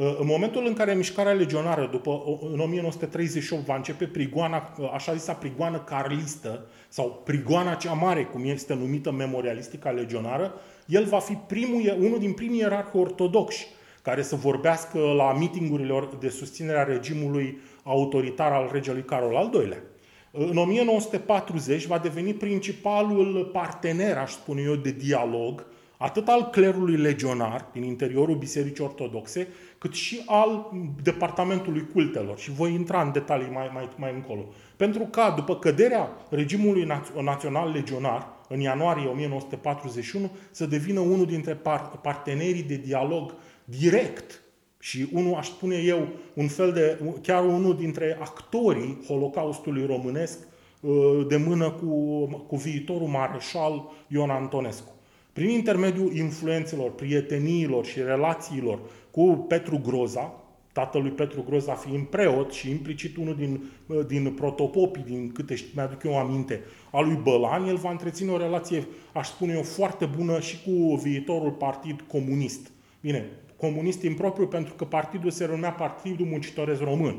Uh, 0.00 0.16
în 0.18 0.26
momentul 0.26 0.66
în 0.66 0.72
care 0.72 0.94
mișcarea 0.94 1.32
legionară, 1.32 1.88
după, 1.90 2.38
în 2.52 2.60
1938, 2.60 3.64
va 3.64 3.76
începe 3.76 4.04
prigoana, 4.04 4.74
uh, 4.78 4.90
așa 4.94 5.14
zisa 5.14 5.32
prigoană 5.32 5.78
carlistă, 5.78 6.66
sau 6.88 7.22
prigoana 7.24 7.74
cea 7.74 7.92
mare, 7.92 8.24
cum 8.24 8.44
este 8.44 8.74
numită 8.74 9.12
memorialistica 9.12 9.90
legionară, 9.90 10.54
el 10.86 11.04
va 11.04 11.18
fi 11.18 11.32
primul, 11.32 11.96
unul 11.98 12.18
din 12.18 12.32
primii 12.32 12.58
ierarhi 12.58 12.96
ortodoxi 12.96 13.66
care 14.02 14.22
să 14.22 14.36
vorbească 14.36 14.98
la 14.98 15.32
mitingurile 15.32 16.08
de 16.20 16.28
susținere 16.28 16.78
a 16.78 16.84
regimului 16.84 17.60
autoritar 17.82 18.52
al 18.52 18.68
regelui 18.72 19.04
Carol 19.04 19.36
al 19.36 19.50
II-lea. 19.54 19.82
În 20.30 20.56
1940 20.56 21.86
va 21.86 21.98
deveni 21.98 22.34
principalul 22.34 23.50
partener, 23.52 24.16
aș 24.16 24.32
spune 24.32 24.62
eu, 24.62 24.74
de 24.74 24.90
dialog, 24.90 25.66
atât 25.98 26.28
al 26.28 26.48
clerului 26.50 26.96
legionar 26.96 27.68
din 27.72 27.82
interiorul 27.82 28.36
Bisericii 28.36 28.84
Ortodoxe, 28.84 29.48
cât 29.78 29.94
și 29.94 30.22
al 30.26 30.70
Departamentului 31.02 31.86
Cultelor. 31.92 32.38
Și 32.38 32.50
voi 32.50 32.72
intra 32.72 33.02
în 33.02 33.12
detalii 33.12 33.50
mai, 33.52 33.70
mai, 33.72 33.88
mai 33.96 34.12
încolo. 34.14 34.44
Pentru 34.76 35.04
ca, 35.10 35.30
după 35.36 35.56
căderea 35.56 36.10
regimului 36.30 36.88
național 37.22 37.70
legionar, 37.70 38.36
în 38.48 38.60
ianuarie 38.60 39.08
1941, 39.08 40.30
să 40.50 40.66
devină 40.66 41.00
unul 41.00 41.26
dintre 41.26 41.54
par- 41.54 41.98
partenerii 42.02 42.62
de 42.62 42.76
dialog 42.76 43.34
direct 43.64 44.42
și 44.78 45.08
unul, 45.12 45.34
aș 45.34 45.46
spune 45.46 45.76
eu, 45.76 46.08
un 46.34 46.48
fel 46.48 46.72
de, 46.72 47.00
chiar 47.22 47.44
unul 47.44 47.76
dintre 47.76 48.16
actorii 48.20 48.98
Holocaustului 49.06 49.86
românesc, 49.86 50.38
uh, 50.80 51.26
de 51.28 51.36
mână 51.36 51.70
cu, 51.70 52.24
cu 52.46 52.56
viitorul 52.56 53.08
mareșal 53.08 53.90
Ion 54.08 54.30
Antonescu. 54.30 54.97
Prin 55.38 55.50
intermediul 55.50 56.16
influențelor, 56.16 56.90
prieteniilor 56.90 57.84
și 57.84 57.98
relațiilor 58.02 58.80
cu 59.10 59.44
Petru 59.48 59.80
Groza, 59.84 60.44
tatălui 60.72 61.10
Petru 61.10 61.44
Groza 61.48 61.74
fiind 61.74 62.06
preot 62.06 62.52
și 62.52 62.70
implicit 62.70 63.16
unul 63.16 63.34
din, 63.34 63.60
uh, 63.86 64.06
din 64.06 64.32
protopopii, 64.32 65.02
din 65.02 65.32
câte 65.32 65.54
mi-aduc 65.74 66.02
eu 66.02 66.18
aminte, 66.18 66.60
a 66.90 67.00
lui 67.00 67.18
Bălan, 67.22 67.66
el 67.66 67.76
va 67.76 67.90
întreține 67.90 68.30
o 68.30 68.36
relație, 68.36 68.86
aș 69.12 69.28
spune 69.28 69.52
eu, 69.52 69.62
foarte 69.62 70.04
bună 70.16 70.40
și 70.40 70.62
cu 70.62 70.94
viitorul 70.94 71.50
partid 71.50 72.04
comunist. 72.06 72.70
Bine, 73.00 73.26
comunist 73.56 74.02
impropriu 74.02 74.46
pentru 74.46 74.74
că 74.74 74.84
partidul 74.84 75.30
se 75.30 75.46
numea 75.46 75.70
Partidul 75.70 76.26
Muncitoresc 76.26 76.80
Român. 76.80 77.16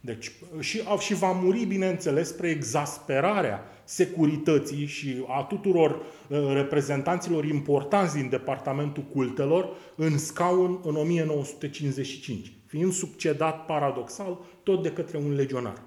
Deci, 0.00 0.32
și, 0.58 0.82
și 0.98 1.14
va 1.14 1.32
muri, 1.32 1.64
bineînțeles, 1.64 2.28
spre 2.28 2.48
exasperarea 2.48 3.64
securității 3.84 4.86
și 4.86 5.24
a 5.26 5.42
tuturor 5.42 5.90
uh, 6.28 6.38
reprezentanților 6.52 7.44
importanți 7.44 8.14
din 8.14 8.28
Departamentul 8.28 9.02
Cultelor 9.02 9.68
în 9.96 10.18
scaun 10.18 10.80
în 10.84 10.96
1955, 10.96 12.52
fiind 12.66 12.92
succedat 12.92 13.64
paradoxal 13.64 14.38
tot 14.62 14.82
de 14.82 14.90
către 14.90 15.18
un 15.18 15.34
legionar. 15.34 15.82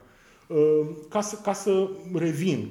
Uh, 0.48 0.58
ca 1.10 1.22
să, 1.22 1.36
ca 1.44 1.54
să 1.54 1.90
revin, 2.14 2.70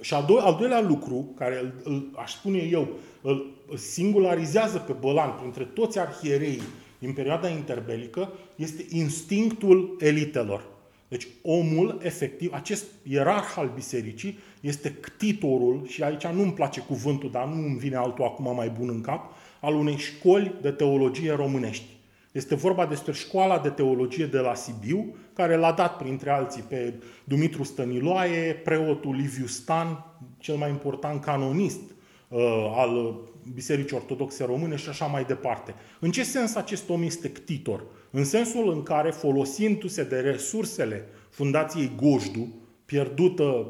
și 0.00 0.14
al, 0.14 0.24
do- 0.24 0.44
al 0.44 0.56
doilea 0.58 0.80
lucru, 0.80 1.32
care 1.36 1.60
îl, 1.60 1.72
îl, 1.84 2.10
aș 2.16 2.32
spune 2.32 2.58
eu, 2.58 2.88
îl 3.22 3.52
singularizează 3.76 4.78
pe 4.78 4.92
Bălan 4.92 5.36
printre 5.38 5.64
toți 5.64 5.98
arhierei 5.98 6.60
din 6.98 7.12
perioada 7.12 7.48
interbelică, 7.48 8.32
este 8.56 8.86
instinctul 8.88 9.96
elitelor. 10.00 10.72
Deci 11.08 11.26
omul, 11.42 12.00
efectiv, 12.02 12.52
acest 12.52 12.84
ierarh 13.02 13.54
al 13.56 13.70
bisericii, 13.74 14.38
este 14.60 14.92
ctitorul, 15.00 15.86
și 15.86 16.02
aici 16.02 16.26
nu-mi 16.26 16.52
place 16.52 16.80
cuvântul, 16.80 17.30
dar 17.30 17.46
nu 17.46 17.66
îmi 17.66 17.78
vine 17.78 17.96
altul 17.96 18.24
acum 18.24 18.54
mai 18.54 18.68
bun 18.78 18.88
în 18.88 19.00
cap, 19.00 19.32
al 19.60 19.74
unei 19.74 19.96
școli 19.96 20.54
de 20.60 20.70
teologie 20.70 21.32
românești. 21.32 21.86
Este 22.32 22.54
vorba 22.54 22.86
despre 22.86 23.12
școala 23.12 23.58
de 23.58 23.68
teologie 23.68 24.26
de 24.26 24.38
la 24.38 24.54
Sibiu, 24.54 25.14
care 25.32 25.56
l-a 25.56 25.72
dat 25.72 25.96
printre 25.96 26.30
alții 26.30 26.62
pe 26.62 26.94
Dumitru 27.24 27.62
Stăniloae, 27.62 28.60
preotul 28.64 29.14
Liviu 29.14 29.46
Stan, 29.46 30.04
cel 30.38 30.56
mai 30.56 30.70
important 30.70 31.24
canonist 31.24 31.80
uh, 32.28 32.72
al 32.76 33.20
Bisericii 33.52 33.96
Ortodoxe 33.96 34.44
Române 34.44 34.76
și 34.76 34.88
așa 34.88 35.06
mai 35.06 35.24
departe. 35.24 35.74
În 36.00 36.10
ce 36.10 36.22
sens 36.22 36.54
acest 36.54 36.88
om 36.88 37.02
este 37.02 37.30
ctitor? 37.30 37.84
În 38.10 38.24
sensul 38.24 38.70
în 38.70 38.82
care, 38.82 39.10
folosindu-se 39.10 40.04
de 40.04 40.20
resursele 40.20 41.08
Fundației 41.30 41.92
Gojdu, 41.96 42.54
pierdută 42.84 43.66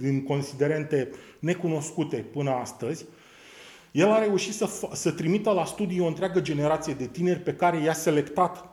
din 0.00 0.22
considerente 0.22 1.10
necunoscute 1.38 2.16
până 2.16 2.50
astăzi, 2.50 3.04
el 3.92 4.10
a 4.10 4.18
reușit 4.18 4.54
să, 4.54 4.68
să 4.92 5.10
trimită 5.10 5.50
la 5.50 5.64
studii 5.64 6.00
o 6.00 6.06
întreagă 6.06 6.40
generație 6.40 6.94
de 6.94 7.06
tineri 7.06 7.38
pe 7.38 7.54
care 7.54 7.82
i-a 7.82 7.92
selectat 7.92 8.68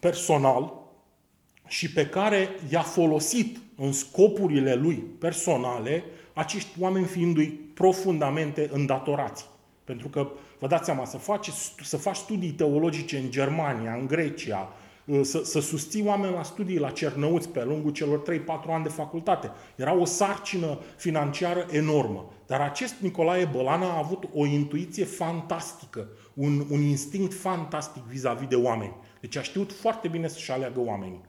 personal 0.00 0.72
și 1.66 1.92
pe 1.92 2.06
care 2.06 2.48
i-a 2.70 2.82
folosit 2.82 3.58
în 3.76 3.92
scopurile 3.92 4.74
lui 4.74 4.96
personale, 4.96 6.04
acești 6.32 6.70
oameni 6.80 7.06
fiindu-i 7.06 7.46
profundamente 7.74 8.68
îndatorați. 8.72 9.46
Pentru 9.84 10.08
că, 10.08 10.28
vă 10.58 10.66
dați 10.66 10.84
seama, 10.84 11.04
să 11.04 11.16
faci, 11.16 11.50
să 11.82 11.96
faci 11.96 12.16
studii 12.16 12.50
teologice 12.50 13.16
în 13.16 13.30
Germania, 13.30 13.94
în 13.94 14.06
Grecia, 14.06 14.68
să, 15.22 15.44
să 15.44 15.60
susții 15.60 16.06
oameni 16.06 16.34
la 16.34 16.42
studii 16.42 16.78
la 16.78 16.90
Cernăuți 16.90 17.48
pe 17.48 17.64
lungul 17.64 17.90
celor 17.90 18.22
3-4 18.22 18.44
ani 18.68 18.82
de 18.82 18.88
facultate. 18.88 19.50
Era 19.76 19.94
o 19.94 20.04
sarcină 20.04 20.78
financiară 20.96 21.66
enormă. 21.70 22.32
Dar 22.46 22.60
acest 22.60 22.94
Nicolae 23.00 23.44
Bălan 23.44 23.82
a 23.82 23.98
avut 23.98 24.24
o 24.34 24.46
intuiție 24.46 25.04
fantastică, 25.04 26.08
un, 26.34 26.64
un 26.70 26.80
instinct 26.80 27.34
fantastic 27.34 28.02
vis-a-vis 28.02 28.48
de 28.48 28.56
oameni. 28.56 28.94
Deci 29.20 29.36
a 29.36 29.42
știut 29.42 29.72
foarte 29.72 30.08
bine 30.08 30.28
să-și 30.28 30.50
aleagă 30.50 30.80
oamenii. 30.80 31.20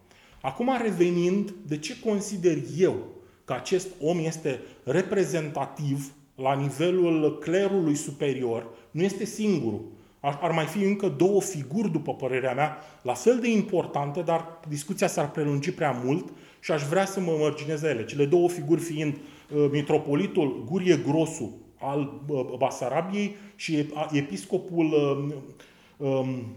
Acum 0.41 0.77
revenind, 0.81 1.53
de 1.67 1.77
ce 1.77 1.99
consider 1.99 2.57
eu 2.77 3.12
că 3.45 3.53
acest 3.53 3.87
om 4.01 4.19
este 4.19 4.59
reprezentativ 4.83 6.13
la 6.35 6.53
nivelul 6.53 7.37
clerului 7.37 7.95
superior, 7.95 8.67
nu 8.91 9.03
este 9.03 9.25
singurul. 9.25 9.81
Ar, 10.19 10.39
ar 10.41 10.51
mai 10.51 10.65
fi 10.65 10.83
încă 10.83 11.07
două 11.07 11.41
figuri, 11.41 11.91
după 11.91 12.13
părerea 12.13 12.53
mea, 12.53 12.77
la 13.01 13.13
fel 13.13 13.39
de 13.39 13.49
importante, 13.49 14.21
dar 14.21 14.59
discuția 14.67 15.07
s-ar 15.07 15.31
prelungi 15.31 15.71
prea 15.71 16.01
mult 16.03 16.29
și 16.59 16.71
aș 16.71 16.83
vrea 16.83 17.05
să 17.05 17.19
mă 17.19 17.35
mărginez 17.39 17.83
ele. 17.83 18.05
Cele 18.05 18.25
două 18.25 18.49
figuri 18.49 18.81
fiind 18.81 19.13
uh, 19.13 19.67
mitropolitul 19.71 20.63
Gurie 20.69 20.97
Grosu 21.07 21.57
al 21.79 22.21
uh, 22.27 22.45
Basarabiei 22.57 23.35
și 23.55 23.89
episcopul 24.11 24.85
uh, 24.85 26.07
um, 26.07 26.55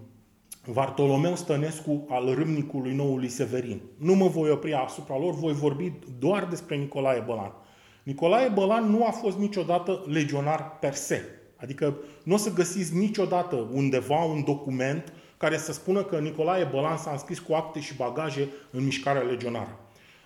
Vartolomeu 0.67 1.37
Stănescu 1.37 2.07
al 2.09 2.35
râmnicului 2.35 2.95
noului 2.95 3.29
Severin. 3.29 3.81
Nu 3.99 4.15
mă 4.15 4.27
voi 4.27 4.51
opri 4.51 4.75
asupra 4.75 5.19
lor, 5.19 5.35
voi 5.35 5.53
vorbi 5.53 5.93
doar 6.19 6.45
despre 6.45 6.77
Nicolae 6.77 7.21
Bălan. 7.21 7.53
Nicolae 8.03 8.49
Bălan 8.49 8.91
nu 8.91 9.07
a 9.07 9.11
fost 9.11 9.39
niciodată 9.39 10.05
legionar 10.07 10.79
per 10.81 10.95
se. 10.95 11.23
Adică 11.57 11.97
nu 12.25 12.35
o 12.35 12.37
să 12.37 12.53
găsiți 12.53 12.97
niciodată 12.97 13.69
undeva 13.73 14.25
un 14.25 14.45
document 14.45 15.13
care 15.37 15.57
să 15.57 15.73
spună 15.73 16.03
că 16.03 16.19
Nicolae 16.19 16.65
Bălan 16.65 16.97
s-a 16.97 17.11
înscris 17.11 17.39
cu 17.39 17.55
acte 17.55 17.81
și 17.81 17.97
bagaje 17.97 18.49
în 18.71 18.85
mișcarea 18.85 19.23
legionară. 19.23 19.81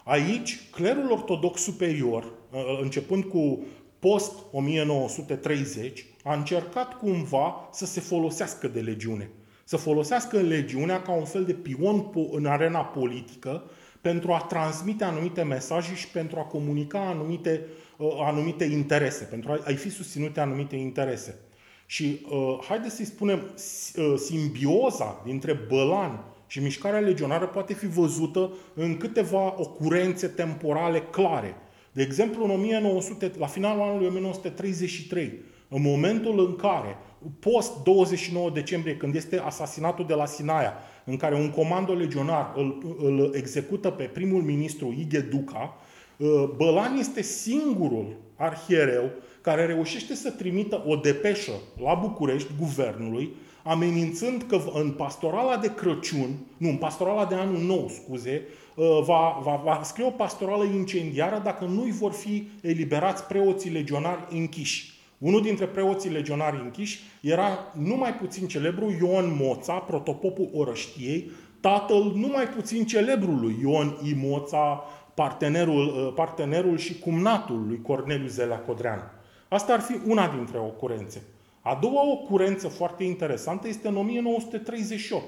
Aici, 0.05 0.59
clerul 0.71 1.11
ortodox 1.11 1.63
superior, 1.63 2.25
uh, 2.25 2.79
începând 2.83 3.25
cu 3.25 3.65
post-1930, 3.99 6.05
a 6.25 6.35
încercat 6.35 6.99
cumva 6.99 7.69
să 7.73 7.87
se 7.87 8.01
folosească 8.01 8.69
de 8.69 8.81
legiune. 8.81 9.31
Să 9.71 9.77
folosească 9.77 10.37
legiunea 10.37 11.03
ca 11.03 11.13
un 11.13 11.25
fel 11.25 11.45
de 11.45 11.53
pion 11.53 12.11
în 12.31 12.47
arena 12.47 12.81
politică 12.81 13.63
pentru 14.01 14.33
a 14.33 14.39
transmite 14.39 15.05
anumite 15.05 15.43
mesaje 15.43 15.95
și 15.95 16.09
pentru 16.09 16.39
a 16.39 16.43
comunica 16.43 17.07
anumite, 17.07 17.67
uh, 17.97 18.09
anumite 18.21 18.65
interese, 18.65 19.25
pentru 19.25 19.61
a-i 19.65 19.75
fi 19.75 19.91
susținute 19.91 20.41
anumite 20.41 20.77
interese. 20.77 21.39
Și 21.87 22.27
uh, 22.31 22.59
haideți 22.69 22.97
să-i 22.97 23.05
spunem, 23.05 23.39
uh, 23.39 24.15
simbioza 24.17 25.23
dintre 25.25 25.61
Bălan 25.69 26.25
și 26.47 26.63
mișcarea 26.63 27.01
legionară 27.01 27.47
poate 27.47 27.75
fi 27.75 27.87
văzută 27.87 28.53
în 28.75 28.97
câteva 28.97 29.55
ocurențe 29.57 30.27
temporale 30.27 31.01
clare. 31.01 31.57
De 31.93 32.03
exemplu, 32.03 32.45
în 32.45 32.51
1900, 32.51 33.33
la 33.39 33.47
finalul 33.47 33.83
anului 33.83 34.07
1933, 34.07 35.43
în 35.69 35.83
momentul 35.83 36.47
în 36.47 36.57
care, 36.57 36.97
post 37.41 37.83
29 37.83 38.51
decembrie, 38.51 38.97
când 38.97 39.15
este 39.15 39.39
asasinatul 39.39 40.07
de 40.07 40.15
la 40.15 40.27
Sinaia, 40.27 40.75
în 41.05 41.17
care 41.17 41.35
un 41.35 41.51
comando 41.51 41.93
legionar 41.93 42.53
îl, 42.57 42.97
îl 42.99 43.33
execută 43.35 43.91
pe 43.91 44.05
primul 44.05 44.43
ministru 44.43 44.97
Ighe 44.99 45.21
Duca, 45.21 45.77
uh, 46.17 46.45
Bălan 46.57 46.97
este 46.99 47.23
singurul 47.23 48.17
arhiereu 48.37 49.11
care 49.41 49.67
reușește 49.67 50.15
să 50.15 50.31
trimită 50.31 50.85
o 50.87 50.97
depeșă 50.97 51.53
la 51.83 51.95
București 51.95 52.51
guvernului, 52.59 53.31
amenințând 53.65 54.43
că 54.43 54.61
în 54.75 54.91
pastorala 54.91 55.57
de 55.57 55.75
Crăciun, 55.75 56.29
nu, 56.57 56.69
în 56.69 56.77
pastorala 56.77 57.25
de 57.25 57.35
anul 57.35 57.63
nou, 57.63 57.89
scuze, 57.89 58.43
uh, 58.75 58.87
va, 59.05 59.41
va, 59.43 59.61
va 59.65 59.81
scrie 59.85 60.07
o 60.07 60.11
pastorală 60.11 60.65
incendiară 60.65 61.41
dacă 61.45 61.65
nu-i 61.65 61.91
vor 61.91 62.13
fi 62.13 62.49
eliberați 62.61 63.25
preoții 63.25 63.71
legionari 63.71 64.27
închiși. 64.31 65.00
Unul 65.21 65.43
dintre 65.43 65.67
preoții 65.67 66.11
legionari 66.11 66.61
închiși 66.63 67.01
era 67.21 67.73
numai 67.75 68.15
puțin 68.15 68.47
celebru 68.47 68.97
Ion 69.01 69.37
Moța, 69.41 69.75
protopopul 69.75 70.51
Orăștiei, 70.53 71.31
tatăl 71.61 72.13
numai 72.15 72.49
puțin 72.49 72.87
celebrului 72.87 73.57
Ion 73.63 73.99
I. 74.05 74.15
Moța, 74.15 74.85
partenerul, 75.15 75.87
uh, 75.87 76.13
partenerul 76.15 76.79
și 76.79 76.99
cumnatul 76.99 77.67
lui 77.67 77.83
Corneliu 77.83 78.27
Zelea 78.27 78.59
Codrean. 78.59 79.11
Asta 79.49 79.73
ar 79.73 79.81
fi 79.81 80.01
una 80.07 80.29
dintre 80.37 80.59
ocurențe. 80.59 81.23
A 81.61 81.79
doua 81.81 82.11
ocurență 82.11 82.69
foarte 82.69 83.05
interesantă 83.05 83.69
este 83.69 83.89
în 83.89 83.97
1938, 83.97 85.25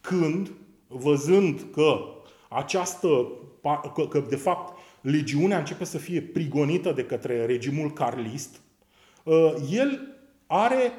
când, 0.00 0.50
văzând 0.88 1.60
că 1.72 1.98
această, 2.48 3.08
că, 3.94 4.06
că 4.06 4.24
de 4.28 4.36
fapt 4.36 4.78
legiunea 5.00 5.58
începe 5.58 5.84
să 5.84 5.98
fie 5.98 6.20
prigonită 6.20 6.92
de 6.92 7.04
către 7.04 7.46
regimul 7.46 7.92
carlist, 7.92 8.54
uh, 8.54 8.71
el 9.70 10.16
are, 10.46 10.92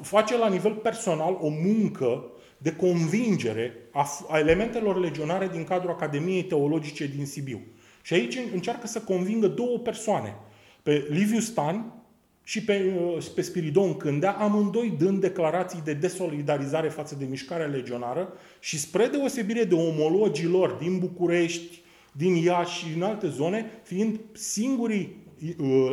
face 0.00 0.38
la 0.38 0.48
nivel 0.48 0.72
personal 0.72 1.38
o 1.40 1.48
muncă 1.48 2.24
de 2.58 2.76
convingere 2.76 3.88
a, 3.92 4.08
a 4.28 4.38
elementelor 4.38 5.00
legionare 5.00 5.48
din 5.52 5.64
cadrul 5.64 5.90
Academiei 5.90 6.44
Teologice 6.44 7.06
din 7.06 7.26
Sibiu. 7.26 7.60
Și 8.02 8.14
aici 8.14 8.38
încearcă 8.52 8.86
să 8.86 9.00
convingă 9.00 9.46
două 9.46 9.78
persoane, 9.78 10.36
pe 10.82 11.06
Liviu 11.10 11.40
Stan 11.40 11.92
și 12.44 12.64
pe, 12.64 12.94
uh, 13.16 13.26
pe 13.34 13.42
Spiridon 13.42 13.96
Cândea, 13.96 14.32
amândoi 14.32 14.94
dând 14.98 15.20
declarații 15.20 15.80
de 15.84 15.92
desolidarizare 15.92 16.88
față 16.88 17.14
de 17.18 17.24
mișcarea 17.24 17.66
legionară 17.66 18.32
și 18.60 18.78
spre 18.78 19.06
deosebire 19.06 19.64
de 19.64 19.74
omologii 19.74 20.46
lor 20.48 20.70
din 20.70 20.98
București, 20.98 21.80
din 22.12 22.34
Iași 22.34 22.78
și 22.78 22.92
din 22.92 23.02
alte 23.02 23.28
zone, 23.28 23.70
fiind 23.82 24.20
singurii 24.32 25.16
uh, 25.16 25.21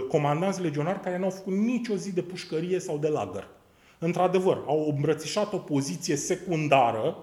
comandanți 0.08 0.62
legionari 0.62 1.00
care 1.00 1.18
n-au 1.18 1.30
făcut 1.30 1.54
nicio 1.54 1.96
zi 1.96 2.14
de 2.14 2.22
pușcărie 2.22 2.80
sau 2.80 2.98
de 2.98 3.08
lagăr. 3.08 3.48
Într-adevăr, 4.00 4.64
au 4.68 4.94
îmbrățișat 4.96 5.54
o 5.54 5.58
poziție 5.58 6.16
secundară, 6.16 7.18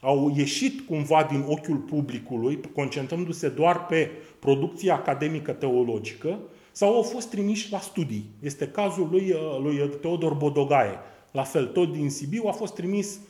au 0.00 0.32
ieșit 0.36 0.86
cumva 0.86 1.26
din 1.30 1.44
ochiul 1.48 1.76
publicului, 1.76 2.60
concentrându-se 2.74 3.48
doar 3.48 3.86
pe 3.86 4.10
producția 4.38 4.94
academică 4.94 5.52
teologică, 5.52 6.38
sau 6.72 6.94
au 6.94 7.02
fost 7.02 7.30
trimiși 7.30 7.72
la 7.72 7.78
studii. 7.78 8.30
Este 8.42 8.68
cazul 8.68 9.08
lui, 9.10 9.30
uh, 9.30 9.58
lui 9.62 9.90
Teodor 10.00 10.34
Bodogaie. 10.34 10.98
La 11.30 11.42
fel, 11.42 11.66
tot 11.66 11.92
din 11.92 12.10
Sibiu 12.10 12.42
a 12.46 12.52
fost 12.52 12.74
trimis 12.74 13.20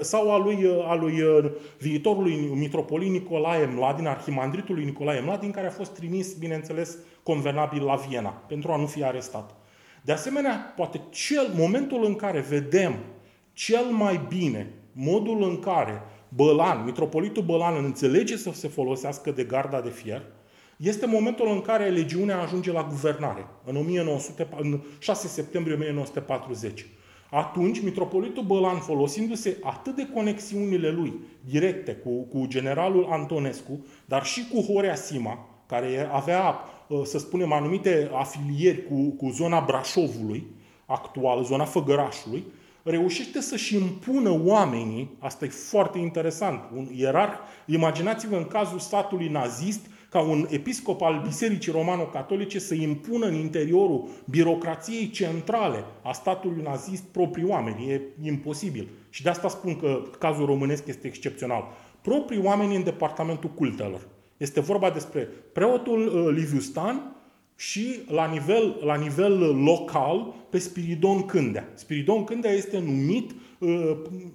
sau 0.00 0.32
a 0.32 0.38
lui, 0.38 0.66
a 0.86 0.94
lui 0.94 1.20
uh, 1.20 1.50
viitorului 1.78 2.50
mitropolit 2.54 3.10
Nicolae 3.10 3.66
Mladin, 3.74 4.06
arhimandritului 4.06 4.84
Nicolae 4.84 5.20
Mladin, 5.20 5.50
care 5.50 5.66
a 5.66 5.70
fost 5.70 5.90
trimis, 5.90 6.34
bineînțeles, 6.34 6.96
convenabil 7.22 7.84
la 7.84 7.94
Viena, 7.94 8.30
pentru 8.30 8.72
a 8.72 8.76
nu 8.76 8.86
fi 8.86 9.04
arestat. 9.04 9.54
De 10.02 10.12
asemenea, 10.12 10.72
poate 10.76 11.00
cel 11.10 11.50
momentul 11.56 12.04
în 12.04 12.14
care 12.14 12.40
vedem 12.40 12.94
cel 13.52 13.84
mai 13.84 14.20
bine 14.28 14.74
modul 14.92 15.42
în 15.42 15.58
care 15.58 16.02
Bălan, 16.28 16.84
mitropolitul 16.84 17.42
Bălan 17.42 17.84
înțelege 17.84 18.36
să 18.36 18.50
se 18.52 18.68
folosească 18.68 19.30
de 19.30 19.44
garda 19.44 19.80
de 19.80 19.88
fier, 19.88 20.22
este 20.76 21.06
momentul 21.06 21.48
în 21.48 21.60
care 21.60 21.88
legiunea 21.88 22.40
ajunge 22.40 22.72
la 22.72 22.86
guvernare, 22.88 23.46
în, 23.64 23.76
1900, 23.76 24.48
în 24.60 24.80
6 24.98 25.28
septembrie 25.28 25.74
1940. 25.74 26.86
Atunci, 27.30 27.82
mitropolitul 27.82 28.42
Bălan, 28.42 28.78
folosindu-se 28.78 29.56
atât 29.62 29.96
de 29.96 30.08
conexiunile 30.14 30.90
lui 30.90 31.12
directe 31.44 31.92
cu, 31.92 32.10
cu 32.10 32.46
generalul 32.46 33.06
Antonescu, 33.10 33.84
dar 34.04 34.24
și 34.24 34.48
cu 34.48 34.60
Horea 34.60 34.94
Sima, 34.94 35.46
care 35.66 36.08
avea, 36.12 36.54
ă, 36.90 37.04
să 37.04 37.18
spunem, 37.18 37.52
anumite 37.52 38.10
afilieri 38.12 38.86
cu, 38.86 39.10
cu 39.10 39.30
zona 39.30 39.60
Brașovului, 39.60 40.46
actuală, 40.86 41.42
zona 41.42 41.64
Făgărașului, 41.64 42.44
reușește 42.82 43.40
să-și 43.40 43.74
impună 43.74 44.40
oamenii, 44.44 45.10
asta 45.18 45.44
e 45.44 45.48
foarte 45.48 45.98
interesant, 45.98 46.60
un 46.74 46.88
ierarh, 46.94 47.38
imaginați-vă 47.66 48.36
în 48.36 48.46
cazul 48.46 48.78
statului 48.78 49.28
nazist, 49.28 49.86
ca 50.10 50.20
un 50.20 50.46
episcop 50.50 51.02
al 51.02 51.22
Bisericii 51.26 51.72
Romano-Catolice 51.72 52.58
să 52.58 52.74
impună 52.74 53.26
în 53.26 53.34
interiorul 53.34 54.08
birocrației 54.30 55.10
centrale 55.10 55.84
a 56.02 56.12
statului 56.12 56.62
nazist 56.62 57.02
proprii 57.02 57.44
oameni. 57.44 57.90
E 57.90 58.00
imposibil. 58.22 58.88
Și 59.10 59.22
de 59.22 59.28
asta 59.28 59.48
spun 59.48 59.76
că 59.76 60.02
cazul 60.18 60.46
românesc 60.46 60.86
este 60.86 61.06
excepțional. 61.06 61.64
Proprii 62.00 62.42
oameni 62.44 62.76
în 62.76 62.84
departamentul 62.84 63.50
cultelor. 63.50 64.08
Este 64.36 64.60
vorba 64.60 64.90
despre 64.90 65.28
preotul 65.52 66.06
uh, 66.06 66.34
Liviu 66.34 66.60
Stan 66.60 67.16
și 67.56 68.00
la 68.08 68.26
nivel, 68.26 68.80
la 68.84 68.96
nivel 68.96 69.62
local 69.64 70.34
pe 70.50 70.58
Spiridon 70.58 71.22
Cândea. 71.26 71.68
Spiridon 71.74 72.24
Cândea 72.24 72.50
este 72.50 72.78
numit 72.78 73.30
uh, 73.30 73.36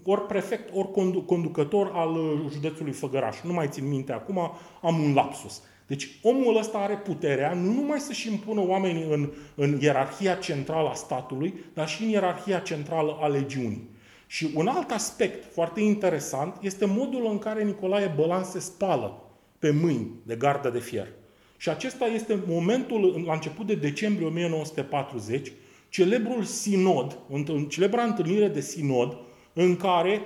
ori 0.04 0.26
prefect, 0.28 0.70
ori 0.74 0.92
conducător 1.26 1.92
al 1.94 2.10
uh, 2.10 2.46
județului 2.52 2.92
Făgăraș. 2.92 3.42
Nu 3.42 3.54
mai 3.54 3.68
țin 3.70 3.88
minte 3.88 4.12
acum, 4.12 4.38
am 4.82 5.00
un 5.04 5.14
lapsus. 5.14 5.62
Deci 5.88 6.20
omul 6.22 6.58
ăsta 6.58 6.78
are 6.78 6.96
puterea 6.96 7.54
nu 7.54 7.72
numai 7.74 8.00
să-și 8.00 8.32
impună 8.32 8.62
oamenii 8.68 9.08
în, 9.10 9.32
în 9.56 9.78
ierarhia 9.82 10.36
centrală 10.36 10.90
a 10.90 10.94
statului, 10.94 11.54
dar 11.74 11.88
și 11.88 12.04
în 12.04 12.10
ierarhia 12.10 12.60
centrală 12.60 13.18
a 13.22 13.28
legiunii. 13.28 13.90
Și 14.28 14.50
un 14.56 14.68
alt 14.68 14.92
aspect 14.92 15.54
foarte 15.54 15.82
interesant 15.82 16.58
este 16.62 16.86
modul 16.86 17.28
în 17.32 17.38
care 17.38 17.64
Nicolae 17.64 18.14
Bălan 18.16 18.44
se 18.44 18.60
spală 18.60 19.22
pe 19.60 19.72
mâini 19.72 20.12
de 20.24 20.36
gardă 20.36 20.70
de 20.70 20.80
fier. 20.80 21.08
Și 21.58 21.70
acesta 21.70 22.06
este 22.06 22.40
momentul, 22.48 23.24
la 23.26 23.34
început 23.34 23.66
de 23.66 23.76
decembrie 23.76 24.28
1940, 24.28 25.52
celebrul 25.96 26.44
sinod, 26.44 27.18
celebra 27.70 28.04
întâlnire 28.04 28.48
de 28.48 28.62
sinod, 28.62 29.18
în 29.54 29.76
care 29.76 30.22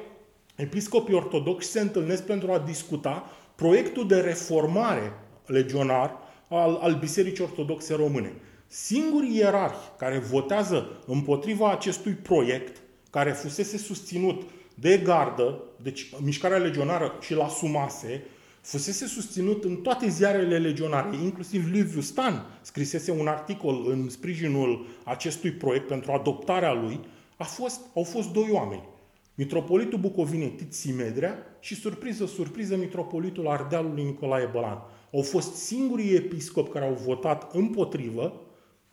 episcopii 0.56 1.16
ortodoxi 1.16 1.72
se 1.72 1.80
întâlnesc 1.80 2.24
pentru 2.24 2.52
a 2.52 2.60
discuta 2.60 3.30
proiectul 3.56 4.08
de 4.08 4.20
reformare 4.20 5.14
legionar 5.46 6.18
al, 6.48 6.80
al 6.82 6.96
Bisericii 6.96 7.44
Ortodoxe 7.44 7.96
Române. 7.96 8.34
Singurii 8.68 9.36
ierarhi 9.36 9.92
care 9.98 10.18
votează 10.18 11.04
împotriva 11.06 11.72
acestui 11.72 12.14
proiect, 12.14 12.82
care 13.10 13.32
fusese 13.32 13.78
susținut 13.78 14.42
de 14.76 14.98
gardă, 14.98 15.64
deci 15.84 16.10
mișcarea 16.24 16.58
legionară 16.58 17.18
și 17.22 17.34
la 17.34 17.48
sumase, 17.48 18.24
fusese 18.62 19.06
susținut 19.06 19.64
în 19.64 19.76
toate 19.76 20.10
ziarele 20.10 20.58
legionare, 20.58 21.18
inclusiv 21.18 21.72
Liviu 21.72 22.02
Stan 22.02 22.46
scrisese 22.62 23.12
un 23.12 23.28
articol 23.28 23.86
în 23.88 24.10
sprijinul 24.10 24.86
acestui 25.04 25.52
proiect 25.52 25.88
pentru 25.88 26.12
adoptarea 26.12 26.74
lui, 26.74 27.00
a 27.38 27.44
fost, 27.44 27.80
au 27.96 28.04
fost 28.04 28.32
doi 28.32 28.50
oameni. 28.52 28.88
Mitropolitul 29.36 30.00
Bucovinei 30.00 30.50
Tit 30.50 30.74
Simedrea 30.74 31.38
și, 31.60 31.76
surpriză, 31.76 32.26
surpriză, 32.26 32.76
mitropolitul 32.76 33.48
Ardealului 33.48 34.04
Nicolae 34.04 34.46
Bălan. 34.46 34.82
Au 35.14 35.22
fost 35.22 35.56
singurii 35.56 36.16
episcopi 36.16 36.70
care 36.70 36.86
au 36.86 36.94
votat 36.94 37.56
împotrivă, 37.56 38.42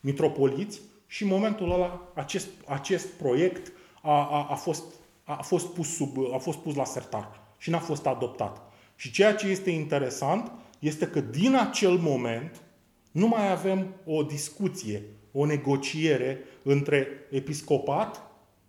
mitropoliți, 0.01 0.81
și 1.07 1.23
în 1.23 1.29
momentul 1.29 1.73
ăla 1.73 2.13
acest, 2.15 2.49
acest 2.67 3.07
proiect 3.07 3.73
a, 4.03 4.11
a, 4.13 4.47
a, 4.51 4.55
fost, 4.55 4.85
a, 5.25 5.43
fost 5.43 5.67
pus 5.67 5.95
sub, 5.95 6.17
a 6.33 6.39
fost 6.39 6.59
pus 6.59 6.75
la 6.75 6.85
sertar 6.85 7.41
și 7.59 7.71
n-a 7.71 7.79
fost 7.79 8.07
adoptat. 8.07 8.66
Și 8.97 9.11
ceea 9.11 9.35
ce 9.35 9.47
este 9.47 9.71
interesant 9.71 10.53
este 10.79 11.07
că 11.07 11.21
din 11.21 11.55
acel 11.55 11.97
moment 11.97 12.63
nu 13.11 13.27
mai 13.27 13.51
avem 13.51 13.95
o 14.05 14.23
discuție, 14.23 15.03
o 15.33 15.47
negociere 15.47 16.39
între 16.63 17.09
episcopat 17.31 18.23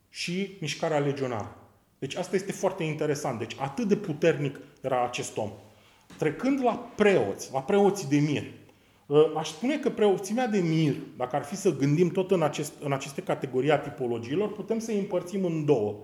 și 0.09 0.57
mișcarea 0.59 0.99
legionară. 0.99 1.55
Deci 1.99 2.15
asta 2.15 2.35
este 2.35 2.51
foarte 2.51 2.83
interesant. 2.83 3.39
Deci 3.39 3.55
atât 3.59 3.87
de 3.87 3.95
puternic 3.95 4.59
era 4.81 5.03
acest 5.03 5.37
om. 5.37 5.51
Trecând 6.17 6.63
la 6.63 6.91
preoți, 6.95 7.49
la 7.53 7.61
preoții 7.61 8.07
de 8.07 8.17
mir, 8.17 8.43
ă, 9.09 9.31
aș 9.37 9.49
spune 9.49 9.77
că 9.77 9.89
preoțimea 9.89 10.47
de 10.47 10.59
mir, 10.59 10.95
dacă 11.17 11.35
ar 11.35 11.43
fi 11.43 11.55
să 11.55 11.75
gândim 11.75 12.09
tot 12.09 12.31
în, 12.31 12.41
acest, 12.41 12.73
în 12.83 12.91
aceste 12.91 13.21
categorii 13.21 13.71
a 13.71 13.77
tipologiilor, 13.77 14.51
putem 14.51 14.79
să 14.79 14.91
îi 14.91 14.99
împărțim 14.99 15.45
în 15.45 15.65
două. 15.65 15.95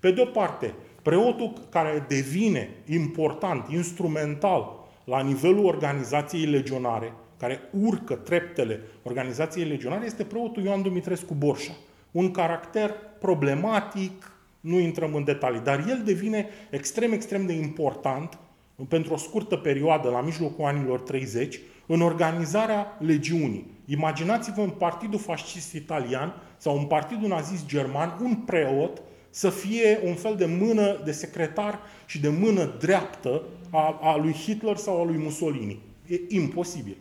Pe 0.00 0.10
de 0.10 0.20
o 0.20 0.24
parte, 0.24 0.74
preotul 1.02 1.52
care 1.70 2.04
devine 2.08 2.70
important, 2.86 3.68
instrumental, 3.68 4.80
la 5.04 5.20
nivelul 5.20 5.64
organizației 5.64 6.44
legionare, 6.44 7.12
care 7.38 7.60
urcă 7.80 8.14
treptele 8.14 8.80
organizației 9.02 9.64
legionare, 9.64 10.04
este 10.04 10.24
preotul 10.24 10.62
Ioan 10.62 10.82
Dumitrescu 10.82 11.34
Borșa. 11.34 11.72
Un 12.10 12.30
caracter 12.30 12.94
problematic, 13.18 14.32
nu 14.60 14.78
intrăm 14.78 15.14
în 15.14 15.24
detalii, 15.24 15.60
dar 15.60 15.84
el 15.88 16.02
devine 16.04 16.48
extrem, 16.70 17.12
extrem 17.12 17.46
de 17.46 17.52
important 17.52 18.38
pentru 18.88 19.12
o 19.12 19.16
scurtă 19.16 19.56
perioadă, 19.56 20.08
la 20.08 20.20
mijlocul 20.20 20.64
anilor 20.64 21.00
30, 21.00 21.60
în 21.86 22.00
organizarea 22.00 22.96
legiunii. 22.98 23.70
Imaginați-vă 23.86 24.60
în 24.60 24.70
Partidul 24.70 25.18
Fascist 25.18 25.72
Italian 25.72 26.34
sau 26.56 26.78
în 26.78 26.84
Partidul 26.84 27.28
Nazist 27.28 27.66
German 27.66 28.18
un 28.22 28.34
preot 28.34 29.02
să 29.34 29.50
fie 29.50 30.00
un 30.04 30.14
fel 30.14 30.34
de 30.36 30.44
mână 30.44 31.00
de 31.04 31.12
secretar 31.12 31.80
și 32.06 32.20
de 32.20 32.28
mână 32.28 32.74
dreaptă 32.80 33.42
a, 33.70 33.98
a 34.02 34.16
lui 34.16 34.32
Hitler 34.32 34.76
sau 34.76 35.00
a 35.00 35.04
lui 35.04 35.16
Mussolini. 35.16 35.80
E 36.06 36.20
imposibil. 36.28 36.96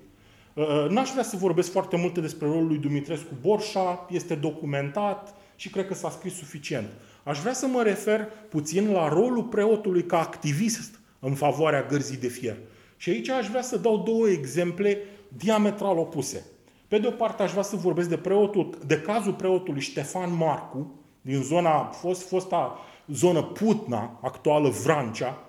Uh, 0.53 0.87
n-aș 0.89 1.11
vrea 1.11 1.23
să 1.23 1.35
vorbesc 1.37 1.71
foarte 1.71 1.97
multe 1.97 2.21
despre 2.21 2.47
rolul 2.47 2.67
lui 2.67 2.77
Dumitrescu 2.77 3.33
Borșa, 3.41 4.05
este 4.09 4.35
documentat 4.35 5.35
și 5.55 5.69
cred 5.69 5.87
că 5.87 5.93
s-a 5.93 6.09
scris 6.09 6.33
suficient. 6.33 6.87
Aș 7.23 7.39
vrea 7.39 7.53
să 7.53 7.67
mă 7.67 7.83
refer 7.83 8.27
puțin 8.49 8.91
la 8.91 9.07
rolul 9.07 9.43
preotului 9.43 10.05
ca 10.05 10.19
activist 10.19 10.99
în 11.19 11.33
favoarea 11.33 11.85
gărzii 11.89 12.17
de 12.17 12.27
fier. 12.27 12.57
Și 12.97 13.09
aici 13.09 13.29
aș 13.29 13.47
vrea 13.47 13.61
să 13.61 13.77
dau 13.77 13.97
două 13.97 14.27
exemple 14.27 14.97
diametral 15.27 15.97
opuse. 15.97 16.45
Pe 16.87 16.97
de 16.97 17.07
o 17.07 17.11
parte 17.11 17.43
aș 17.43 17.51
vrea 17.51 17.63
să 17.63 17.75
vorbesc 17.75 18.09
de, 18.09 18.17
preotul, 18.17 18.77
de 18.85 19.01
cazul 19.01 19.33
preotului 19.33 19.81
Ștefan 19.81 20.35
Marcu, 20.35 21.00
din 21.21 21.41
zona, 21.41 21.83
fost, 21.83 22.27
fosta 22.27 22.79
zonă 23.07 23.43
Putna, 23.43 24.19
actuală 24.21 24.69
Vrancea, 24.69 25.45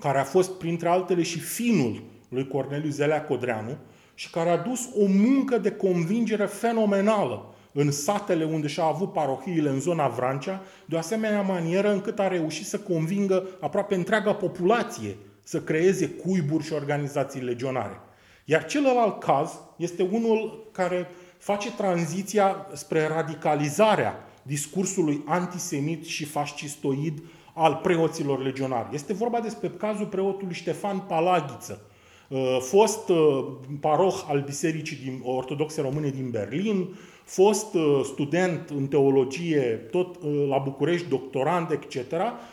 care 0.00 0.18
a 0.18 0.24
fost 0.24 0.50
printre 0.50 0.88
altele 0.88 1.22
și 1.22 1.38
finul 1.38 2.02
lui 2.28 2.48
Corneliu 2.48 2.90
Zelea 2.90 3.24
Codreanu 3.24 3.76
și 4.14 4.30
care 4.30 4.50
a 4.50 4.56
dus 4.56 4.88
o 4.94 5.06
muncă 5.06 5.58
de 5.58 5.70
convingere 5.70 6.46
fenomenală 6.46 7.54
în 7.72 7.90
satele 7.90 8.44
unde 8.44 8.66
și-a 8.66 8.84
avut 8.84 9.12
parohiile 9.12 9.68
în 9.68 9.80
zona 9.80 10.08
Vrancea, 10.08 10.62
de 10.84 10.94
o 10.94 10.98
asemenea 10.98 11.42
manieră 11.42 11.92
încât 11.92 12.18
a 12.18 12.28
reușit 12.28 12.66
să 12.66 12.78
convingă 12.78 13.46
aproape 13.60 13.94
întreaga 13.94 14.34
populație 14.34 15.16
să 15.42 15.60
creeze 15.60 16.08
cuiburi 16.08 16.64
și 16.64 16.72
organizații 16.72 17.40
legionare. 17.40 18.00
Iar 18.44 18.64
celălalt 18.64 19.22
caz 19.22 19.60
este 19.76 20.08
unul 20.12 20.68
care 20.72 21.08
face 21.38 21.72
tranziția 21.72 22.66
spre 22.72 23.06
radicalizarea 23.06 24.24
discursului 24.50 25.22
antisemit 25.24 26.04
și 26.04 26.24
fascistoid 26.24 27.22
al 27.54 27.80
preoților 27.82 28.42
legionari. 28.42 28.88
Este 28.92 29.12
vorba 29.12 29.40
despre 29.40 29.68
cazul 29.68 30.06
preotului 30.06 30.54
Ștefan 30.54 30.98
Palaghiță, 30.98 31.80
uh, 32.28 32.58
fost 32.60 33.08
uh, 33.08 33.46
paroh 33.80 34.24
al 34.28 34.40
Bisericii 34.40 34.96
din 34.96 35.20
Ortodoxe 35.24 35.80
Române 35.80 36.08
din 36.08 36.30
Berlin, 36.30 36.88
fost 37.24 37.74
uh, 37.74 38.00
student 38.04 38.70
în 38.70 38.86
teologie 38.86 39.60
tot 39.90 40.22
la 40.48 40.58
București, 40.58 41.08
doctorant, 41.08 41.70
etc. 41.70 41.96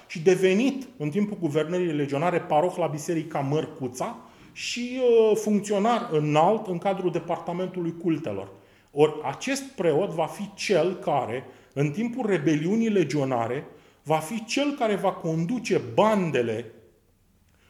și 0.07 0.19
devenit 0.19 0.87
în 0.97 1.09
timpul 1.09 1.37
guvernării 1.39 1.91
legionare 1.91 2.39
paroh 2.39 2.75
la 2.77 2.87
Biserica 2.87 3.39
Mărcuța 3.39 4.17
și 4.51 4.99
funcționar 5.33 6.09
înalt 6.11 6.67
în 6.67 6.77
cadrul 6.77 7.11
Departamentului 7.11 7.93
Cultelor. 8.01 8.47
Ori 8.91 9.13
acest 9.23 9.63
preot 9.63 10.09
va 10.09 10.25
fi 10.25 10.49
cel 10.55 10.93
care, 10.93 11.45
în 11.77 11.91
timpul 11.91 12.25
rebeliunii 12.25 12.89
legionare, 12.89 13.65
va 14.03 14.17
fi 14.17 14.45
cel 14.45 14.75
care 14.79 14.95
va 14.95 15.11
conduce 15.11 15.81
bandele 15.93 16.71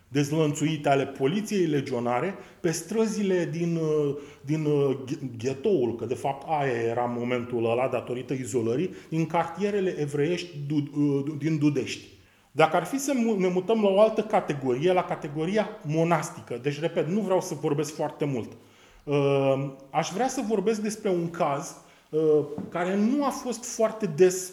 dezlănțuite 0.07 0.89
ale 0.89 1.05
poliției 1.05 1.65
legionare 1.65 2.35
pe 2.59 2.71
străzile 2.71 3.49
din, 3.51 3.75
uh, 3.75 4.15
din 4.41 4.65
uh, 4.65 4.97
ghetoul, 5.37 5.95
că 5.95 6.05
de 6.05 6.13
fapt 6.13 6.45
aia 6.49 6.81
era 6.81 7.01
momentul 7.01 7.71
ăla 7.71 7.87
datorită 7.87 8.33
izolării, 8.33 8.93
din 9.09 9.25
cartierele 9.25 9.95
evreiești 9.99 10.49
uh, 10.73 11.23
din 11.37 11.57
Dudești. 11.57 12.05
Dacă 12.51 12.75
ar 12.75 12.85
fi 12.85 12.99
să 12.99 13.13
ne 13.37 13.47
mutăm 13.47 13.81
la 13.81 13.89
o 13.89 13.99
altă 14.01 14.21
categorie, 14.21 14.93
la 14.93 15.03
categoria 15.03 15.69
monastică, 15.81 16.59
deci, 16.61 16.79
repet, 16.79 17.07
nu 17.07 17.19
vreau 17.19 17.41
să 17.41 17.53
vorbesc 17.61 17.95
foarte 17.95 18.25
mult, 18.25 18.51
aș 19.89 20.09
vrea 20.13 20.27
să 20.27 20.41
vorbesc 20.47 20.81
despre 20.81 21.09
un 21.09 21.29
caz 21.29 21.75
care 22.69 22.95
nu 22.95 23.25
a 23.25 23.29
fost 23.29 23.65
foarte 23.65 24.05
des 24.05 24.51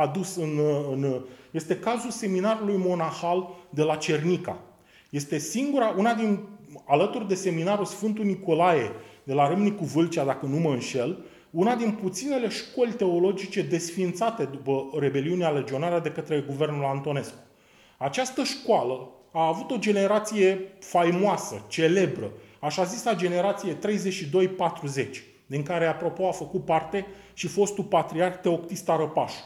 adus 0.00 0.36
în, 0.36 0.58
în... 0.90 1.24
Este 1.50 1.78
cazul 1.78 2.10
seminarului 2.10 2.76
monahal 2.76 3.48
de 3.70 3.82
la 3.82 3.96
Cernica. 3.96 4.58
Este 5.10 5.38
singura, 5.38 5.94
una 5.98 6.14
din, 6.14 6.38
alături 6.86 7.28
de 7.28 7.34
seminarul 7.34 7.84
Sfântul 7.84 8.24
Nicolae 8.24 8.90
de 9.24 9.32
la 9.32 9.48
Râmnicu 9.48 9.84
Vâlcea, 9.84 10.24
dacă 10.24 10.46
nu 10.46 10.56
mă 10.56 10.70
înșel, 10.70 11.24
una 11.50 11.74
din 11.74 11.90
puținele 11.90 12.48
școli 12.48 12.92
teologice 12.92 13.62
desfințate 13.62 14.44
după 14.44 14.90
rebeliunea 14.98 15.48
legionară 15.48 16.00
de 16.00 16.10
către 16.10 16.44
guvernul 16.46 16.84
Antonescu. 16.84 17.38
Această 17.98 18.42
școală 18.42 19.08
a 19.32 19.46
avut 19.46 19.70
o 19.70 19.76
generație 19.76 20.60
faimoasă, 20.78 21.64
celebră, 21.68 22.32
așa 22.60 22.84
zisa 22.84 23.14
generație 23.14 23.78
32-40, 23.78 25.33
din 25.46 25.62
care, 25.62 25.86
apropo, 25.86 26.28
a 26.28 26.30
făcut 26.30 26.64
parte 26.64 27.06
și 27.34 27.46
fostul 27.46 27.84
patriarh 27.84 28.38
Teoctist 28.40 28.88
Arăpașu. 28.88 29.44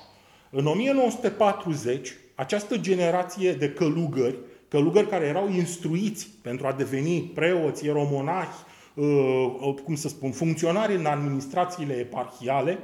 În 0.50 0.66
1940, 0.66 2.16
această 2.34 2.76
generație 2.76 3.52
de 3.52 3.70
călugări, 3.70 4.38
călugări 4.68 5.08
care 5.08 5.26
erau 5.26 5.48
instruiți 5.50 6.28
pentru 6.42 6.66
a 6.66 6.72
deveni 6.72 7.22
preoți, 7.22 7.84
ieromonahi, 7.84 8.64
uh, 8.94 9.06
uh, 9.61 9.74
cum 9.84 9.94
să 9.94 10.08
spun, 10.08 10.30
funcționari 10.30 10.94
în 10.94 11.06
administrațiile 11.06 11.94
eparhiale, 11.94 12.78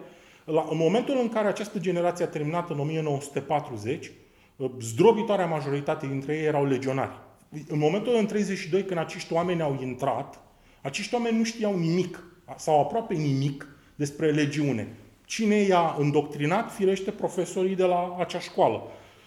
în 0.45 0.77
momentul 0.77 1.19
în 1.21 1.29
care 1.29 1.49
această 1.49 1.79
generație 1.79 2.25
a 2.25 2.29
terminat 2.29 2.71
în 2.71 2.79
1940, 2.79 4.11
uh, 4.57 4.71
zdrobitoarea 4.81 5.47
majoritate 5.47 6.07
dintre 6.07 6.37
ei 6.37 6.45
erau 6.45 6.65
legionari. 6.65 7.23
În 7.69 7.79
momentul 7.79 8.15
în 8.17 8.27
32, 8.27 8.85
când 8.85 8.99
acești 8.99 9.33
oameni 9.33 9.63
au 9.63 9.79
intrat, 9.83 10.41
acești 10.83 11.15
oameni 11.15 11.37
nu 11.37 11.45
știau 11.45 11.79
nimic, 11.79 12.25
sau 12.57 12.81
aproape 12.81 13.15
nimic, 13.15 13.69
despre 13.95 14.31
legiune. 14.31 14.97
Cine 15.25 15.55
i-a 15.55 15.97
îndoctrinat? 15.99 16.73
Firește 16.73 17.11
profesorii 17.11 17.77
de 17.77 17.85
la 17.85 18.17
acea 18.19 18.39
școală. 18.39 18.83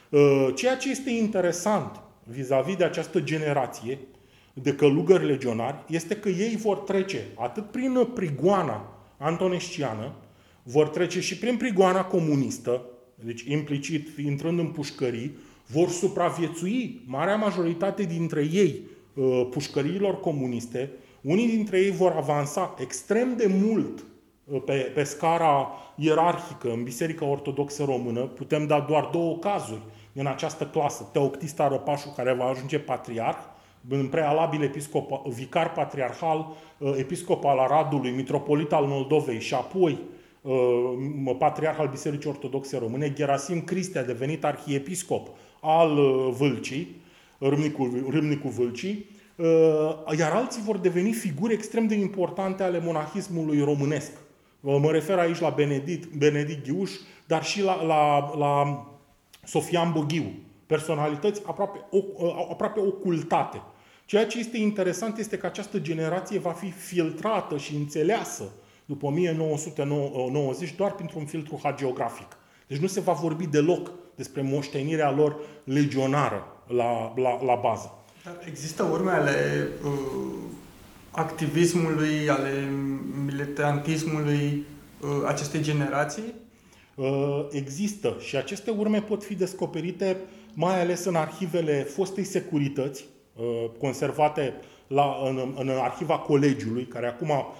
Uh, 0.10 0.48
ceea 0.56 0.78
ce 0.78 0.90
este 0.90 1.10
interesant 1.10 2.00
vis-a-vis 2.24 2.76
de 2.76 2.84
această 2.84 3.20
generație 3.20 4.00
de 4.54 4.74
călugări 4.74 5.26
legionari 5.26 5.84
este 5.88 6.16
că 6.16 6.30
ei 6.30 6.56
vor 6.56 6.78
trece 6.78 7.26
atât 7.36 7.72
prin 7.72 8.08
prigoana 8.14 8.98
antonesciană, 9.18 10.14
vor 10.64 10.88
trece 10.88 11.20
și 11.20 11.38
prin 11.38 11.58
prigoana 11.58 12.04
comunistă, 12.06 12.82
deci 13.16 13.42
implicit 13.42 14.18
intrând 14.18 14.60
în 14.60 14.68
pușcării, 14.68 15.38
vor 15.66 15.90
supraviețui 15.90 17.02
marea 17.06 17.36
majoritate 17.36 18.04
dintre 18.04 18.50
ei 18.52 18.82
uh, 19.14 19.48
pușcăriilor 19.50 20.20
comuniste, 20.20 20.92
unii 21.28 21.48
dintre 21.48 21.80
ei 21.80 21.92
vor 21.92 22.12
avansa 22.12 22.76
extrem 22.80 23.36
de 23.38 23.48
mult 23.62 24.06
pe, 24.66 24.74
pe 24.74 25.04
scara 25.04 25.72
ierarhică 25.96 26.72
în 26.72 26.84
Biserica 26.84 27.26
Ortodoxă 27.26 27.84
Română, 27.84 28.22
putem 28.22 28.68
da 28.68 28.80
doar 28.80 29.10
două 29.12 29.38
cazuri 29.38 29.82
în 30.14 30.26
această 30.26 30.66
clasă. 30.66 31.10
Teoctista 31.14 31.68
Răpașu, 31.68 32.14
care 32.16 32.34
va 32.34 32.46
ajunge 32.46 32.80
patriarh, 32.80 33.40
în 33.90 34.08
prealabil 34.08 34.62
episcop, 34.62 35.28
vicar 35.28 35.72
patriarhal, 35.72 36.56
uh, 36.78 36.94
episcop 36.98 37.46
al 37.46 37.58
Aradului, 37.58 38.12
mitropolit 38.12 38.72
al 38.72 38.86
Moldovei 38.86 39.40
și 39.40 39.54
apoi 39.54 40.00
uh, 40.42 41.36
patriarh 41.38 41.80
al 41.80 41.88
Bisericii 41.88 42.30
Ortodoxe 42.30 42.78
Române, 42.78 43.14
Gerasim 43.14 43.62
Cristi 43.62 43.98
a 43.98 44.04
devenit 44.04 44.44
arhiepiscop 44.44 45.28
al 45.62 45.98
uh, 45.98 46.34
Vâlcii, 46.38 47.02
Râmnicul, 47.40 48.08
Râmnicul 48.10 48.50
Vâlcii, 48.50 49.06
iar 50.18 50.32
alții 50.32 50.62
vor 50.62 50.78
deveni 50.78 51.14
figuri 51.14 51.54
extrem 51.54 51.88
de 51.88 51.96
importante 51.96 52.64
ale 52.64 52.80
monahismului 52.80 53.64
românesc. 53.64 54.12
Mă 54.60 54.92
refer 54.92 55.18
aici 55.18 55.40
la 55.40 55.50
Benedict, 55.50 56.14
Benedict 56.14 56.68
Ghiuș, 56.68 56.92
dar 57.28 57.44
și 57.44 57.64
la, 57.64 57.84
la, 57.84 58.34
la 58.38 58.86
Sofian 59.44 59.92
Boghiu. 59.92 60.34
Personalități 60.66 61.42
aproape, 61.46 61.86
aproape 62.50 62.80
ocultate. 62.80 63.62
Ceea 64.06 64.26
ce 64.26 64.40
este 64.40 64.58
interesant 64.58 65.18
este 65.18 65.38
că 65.38 65.46
această 65.46 65.80
generație 65.80 66.40
va 66.40 66.52
fi 66.52 66.72
filtrată 66.72 67.58
și 67.58 67.76
înțeleasă 67.76 68.52
după 68.86 69.06
1990 69.06 70.76
doar 70.76 70.92
printr-un 70.92 71.26
filtru 71.26 71.60
hagiografic. 71.64 72.38
Deci 72.68 72.78
nu 72.78 72.88
se 72.88 73.00
va 73.00 73.12
vorbi 73.12 73.48
deloc 73.48 73.92
despre 74.16 74.42
moștenirea 74.42 75.12
lor 75.12 75.36
legionară 75.64 76.44
la, 76.68 77.14
la, 77.16 77.44
la 77.44 77.56
bază. 77.56 77.98
Există 78.48 78.84
urme 78.84 79.12
ale 79.12 79.68
uh, 79.84 79.92
activismului, 81.12 82.30
ale 82.30 82.70
militantismului 83.26 84.66
uh, 85.02 85.10
acestei 85.26 85.62
generații? 85.62 86.34
Uh, 86.96 87.48
există 87.52 88.16
și 88.20 88.36
aceste 88.36 88.72
urme 88.72 89.02
pot 89.02 89.24
fi 89.24 89.36
descoperite 89.36 90.18
mai 90.54 90.82
ales 90.82 91.06
în 91.06 91.16
arhivele 91.16 91.84
fostei 91.84 92.24
securități, 92.24 93.06
uh, 93.36 93.70
conservate 93.80 94.54
la, 94.88 95.18
în, 95.24 95.54
în 95.58 95.70
arhiva 95.70 96.18
colegiului, 96.18 96.86
care 96.86 97.08
acum 97.08 97.54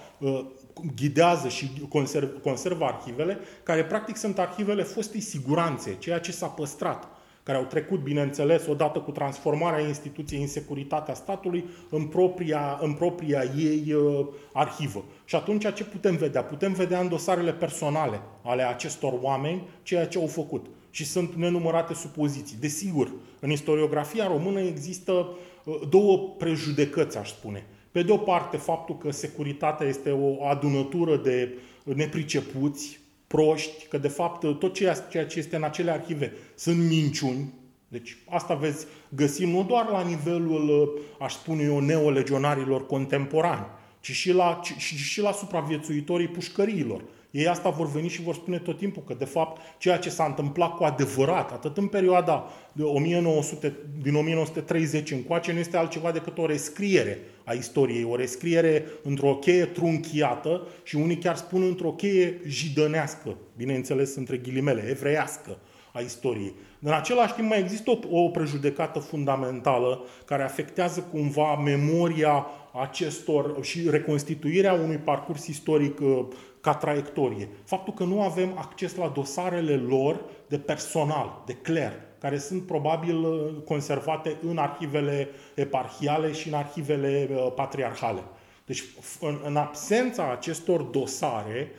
ghidează 0.96 1.48
și 1.48 1.70
conserv, 1.88 2.42
conservă 2.42 2.84
arhivele, 2.84 3.38
care 3.62 3.84
practic 3.84 4.16
sunt 4.16 4.38
arhivele 4.38 4.82
fostei 4.82 5.20
siguranțe, 5.20 5.96
ceea 5.98 6.18
ce 6.18 6.32
s-a 6.32 6.46
păstrat 6.46 7.17
care 7.48 7.60
au 7.60 7.66
trecut, 7.66 8.00
bineînțeles, 8.00 8.66
odată 8.66 8.98
cu 8.98 9.10
transformarea 9.10 9.86
instituției 9.86 10.40
în 10.40 10.46
securitatea 10.46 11.14
statului 11.14 11.64
în 11.90 12.06
propria, 12.06 12.78
în 12.82 12.92
propria 12.92 13.42
ei 13.56 13.92
uh, 13.92 14.26
arhivă. 14.52 15.04
Și 15.24 15.34
atunci 15.34 15.74
ce 15.74 15.84
putem 15.84 16.16
vedea? 16.16 16.42
Putem 16.42 16.72
vedea 16.72 17.00
în 17.00 17.08
dosarele 17.08 17.52
personale 17.52 18.20
ale 18.42 18.62
acestor 18.62 19.18
oameni 19.20 19.68
ceea 19.82 20.06
ce 20.06 20.18
au 20.18 20.26
făcut. 20.26 20.66
Și 20.90 21.04
sunt 21.04 21.34
nenumărate 21.34 21.94
supoziții. 21.94 22.56
Desigur, 22.60 23.12
în 23.40 23.50
istoriografia 23.50 24.26
română 24.26 24.60
există 24.60 25.12
uh, 25.12 25.80
două 25.90 26.34
prejudecăți, 26.38 27.18
aș 27.18 27.28
spune. 27.28 27.66
Pe 27.90 28.02
de 28.02 28.12
o 28.12 28.16
parte, 28.16 28.56
faptul 28.56 28.98
că 28.98 29.10
securitatea 29.10 29.86
este 29.86 30.10
o 30.10 30.46
adunătură 30.46 31.16
de 31.16 31.54
nepricepuți, 31.84 33.00
proști, 33.28 33.86
că 33.86 33.98
de 33.98 34.08
fapt 34.08 34.58
tot 34.58 34.74
ceea, 34.74 34.94
ceea 34.94 35.26
ce 35.26 35.38
este 35.38 35.56
în 35.56 35.62
acele 35.62 35.90
arhive 35.90 36.32
sunt 36.54 36.88
minciuni. 36.88 37.52
Deci 37.88 38.16
asta 38.28 38.54
veți 38.54 38.86
găsi 39.08 39.44
nu 39.44 39.64
doar 39.64 39.88
la 39.88 40.02
nivelul, 40.02 40.98
aș 41.18 41.32
spune 41.32 41.62
eu, 41.62 41.80
neolegionarilor 41.80 42.86
contemporani, 42.86 43.66
ci 44.00 44.10
și 44.10 44.32
la, 44.32 44.60
ci, 44.62 44.76
și 44.82 45.20
la 45.20 45.32
supraviețuitorii 45.32 46.28
pușcăriilor, 46.28 47.02
Ei 47.30 47.46
asta 47.46 47.68
vor 47.68 47.90
veni 47.90 48.08
și 48.08 48.22
vor 48.22 48.34
spune 48.34 48.58
tot 48.58 48.78
timpul 48.78 49.02
că, 49.06 49.14
de 49.14 49.24
fapt, 49.24 49.60
ceea 49.78 49.98
ce 49.98 50.10
s-a 50.10 50.24
întâmplat 50.24 50.76
cu 50.76 50.84
adevărat, 50.84 51.52
atât 51.52 51.76
în 51.76 51.86
perioada 51.86 52.48
de 52.72 52.82
1900, 52.82 53.76
din 54.02 54.14
1930 54.14 55.10
încoace, 55.10 55.52
nu 55.52 55.58
este 55.58 55.76
altceva 55.76 56.12
decât 56.12 56.38
o 56.38 56.46
rescriere 56.46 57.18
a 57.44 57.52
istoriei, 57.52 58.04
o 58.04 58.16
rescriere 58.16 58.84
într-o 59.02 59.34
cheie 59.34 59.64
trunchiată 59.64 60.66
și 60.82 60.96
unii 60.96 61.18
chiar 61.18 61.36
spun 61.36 61.62
într-o 61.62 61.90
cheie 61.90 62.40
jidănească, 62.46 63.36
bineînțeles 63.56 64.14
între 64.14 64.36
ghilimele, 64.36 64.86
evreiască 64.88 65.58
a 65.92 66.00
istoriei. 66.00 66.54
În 66.80 66.92
același 66.92 67.34
timp 67.34 67.48
mai 67.48 67.58
există 67.58 67.90
o, 67.90 68.22
o 68.22 68.28
prejudecată 68.28 68.98
fundamentală 68.98 70.04
care 70.24 70.42
afectează 70.42 71.00
cumva 71.00 71.56
memoria 71.56 72.46
acestor 72.80 73.64
și 73.64 73.90
reconstituirea 73.90 74.72
unui 74.72 74.96
parcurs 74.96 75.46
istoric 75.46 76.00
uh, 76.00 76.26
ca 76.68 76.74
traiectorie. 76.74 77.48
Faptul 77.64 77.92
că 77.94 78.04
nu 78.04 78.22
avem 78.22 78.58
acces 78.58 78.94
la 78.94 79.08
dosarele 79.08 79.76
lor 79.76 80.20
de 80.48 80.58
personal, 80.58 81.42
de 81.46 81.52
cler, 81.52 81.92
care 82.20 82.38
sunt 82.38 82.66
probabil 82.66 83.16
uh, 83.16 83.62
conservate 83.64 84.36
în 84.48 84.58
arhivele 84.58 85.28
eparhiale 85.54 86.32
și 86.32 86.48
în 86.48 86.54
arhivele 86.54 87.28
uh, 87.30 87.52
patriarhale. 87.54 88.22
Deci, 88.66 88.84
în, 89.20 89.40
în 89.44 89.56
absența 89.56 90.30
acestor 90.30 90.82
dosare, 90.82 91.70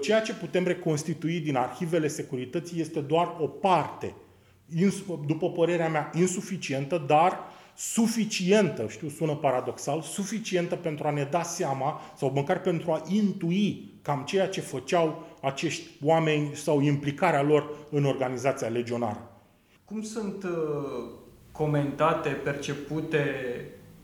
ceea 0.00 0.20
ce 0.20 0.34
putem 0.34 0.64
reconstitui 0.64 1.40
din 1.40 1.56
arhivele 1.56 2.08
securității 2.08 2.80
este 2.80 3.00
doar 3.00 3.36
o 3.40 3.46
parte 3.46 4.14
după 5.26 5.50
părerea 5.50 5.88
mea, 5.88 6.10
insuficientă, 6.14 7.04
dar 7.06 7.38
suficientă, 7.76 8.86
știu, 8.88 9.08
sună 9.08 9.34
paradoxal, 9.34 10.00
suficientă 10.00 10.76
pentru 10.76 11.06
a 11.06 11.10
ne 11.10 11.28
da 11.30 11.42
seama 11.42 12.00
sau 12.16 12.32
măcar 12.34 12.60
pentru 12.60 12.90
a 12.90 13.02
intui 13.08 13.90
cam 14.02 14.22
ceea 14.26 14.48
ce 14.48 14.60
făceau 14.60 15.26
acești 15.40 15.90
oameni 16.04 16.54
sau 16.54 16.80
implicarea 16.80 17.42
lor 17.42 17.70
în 17.90 18.04
organizația 18.04 18.68
legionară. 18.68 19.30
Cum 19.84 20.02
sunt 20.02 20.44
uh, 20.44 21.10
comentate, 21.52 22.28
percepute, 22.28 23.24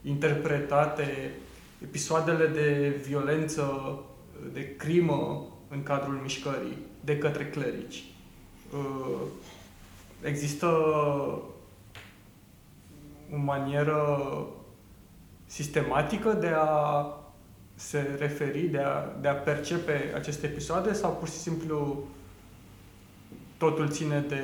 interpretate 0.02 1.34
episoadele 1.82 2.46
de 2.46 3.00
violență, 3.06 3.98
de 4.52 4.76
crimă 4.76 5.46
în 5.68 5.82
cadrul 5.82 6.18
mișcării 6.22 6.78
de 7.04 7.18
către 7.18 7.46
clerici? 7.46 8.04
Uh, 8.72 9.20
există 10.22 10.66
o 13.32 13.36
manieră 13.36 14.46
sistematică 15.46 16.32
de 16.32 16.52
a 16.56 17.06
se 17.74 18.16
referi, 18.18 18.60
de 18.60 18.78
a, 18.78 19.04
de 19.20 19.28
a 19.28 19.34
percepe 19.34 20.12
aceste 20.14 20.46
episoade 20.46 20.92
sau 20.92 21.12
pur 21.12 21.28
și 21.28 21.34
simplu 21.34 22.04
totul 23.56 23.88
ține 23.88 24.20
de 24.20 24.42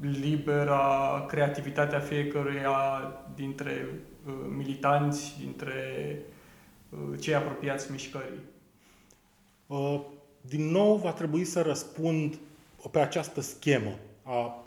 libera 0.00 1.24
creativitatea 1.28 1.98
fiecăruia 1.98 2.72
dintre 3.34 3.86
uh, 4.26 4.34
militanți, 4.56 5.36
dintre 5.38 5.72
uh, 6.88 7.20
cei 7.20 7.34
apropiați 7.34 7.90
mișcării? 7.90 8.40
Uh, 9.66 10.00
din 10.40 10.70
nou 10.70 10.96
va 10.96 11.12
trebui 11.12 11.44
să 11.44 11.62
răspund 11.62 12.38
pe 12.90 12.98
această 12.98 13.40
schemă 13.40 13.90
a, 14.22 14.61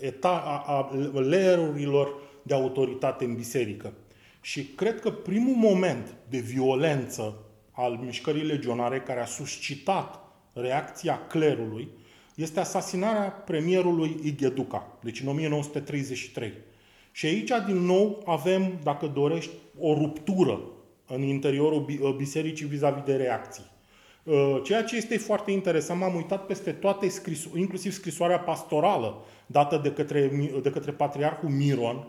eta, 0.00 0.28
a, 0.28 0.64
a 0.66 0.90
layerurilor 1.20 2.14
de 2.42 2.54
autoritate 2.54 3.24
în 3.24 3.34
biserică. 3.34 3.92
Și 4.40 4.64
cred 4.64 5.00
că 5.00 5.10
primul 5.10 5.54
moment 5.54 6.14
de 6.28 6.38
violență 6.38 7.34
al 7.70 7.98
mișcării 8.04 8.42
legionare 8.42 9.00
care 9.00 9.20
a 9.20 9.24
suscitat 9.24 10.20
reacția 10.52 11.26
clerului 11.26 11.88
este 12.34 12.60
asasinarea 12.60 13.30
premierului 13.30 14.20
Igheduca, 14.22 14.98
deci 15.02 15.20
în 15.20 15.28
1933. 15.28 16.52
Și 17.12 17.26
aici, 17.26 17.50
din 17.66 17.76
nou, 17.76 18.22
avem, 18.26 18.78
dacă 18.82 19.06
dorești, 19.06 19.50
o 19.78 19.94
ruptură 19.94 20.60
în 21.06 21.22
interiorul 21.22 22.14
bisericii 22.16 22.66
vis-a-vis 22.66 23.02
de 23.04 23.16
reacții. 23.16 23.64
Uh, 24.28 24.60
ceea 24.62 24.84
ce 24.84 24.96
este 24.96 25.18
foarte 25.18 25.50
interesant, 25.50 26.00
m-am 26.00 26.14
uitat 26.14 26.46
peste 26.46 26.72
toate, 26.72 27.08
scriso- 27.08 27.56
inclusiv 27.56 27.92
scrisoarea 27.92 28.38
pastorală 28.38 29.24
dată 29.46 29.80
de 29.82 29.92
către, 29.92 30.50
de 30.62 30.70
către 30.70 30.92
Patriarhul 30.92 31.48
Miron, 31.48 32.06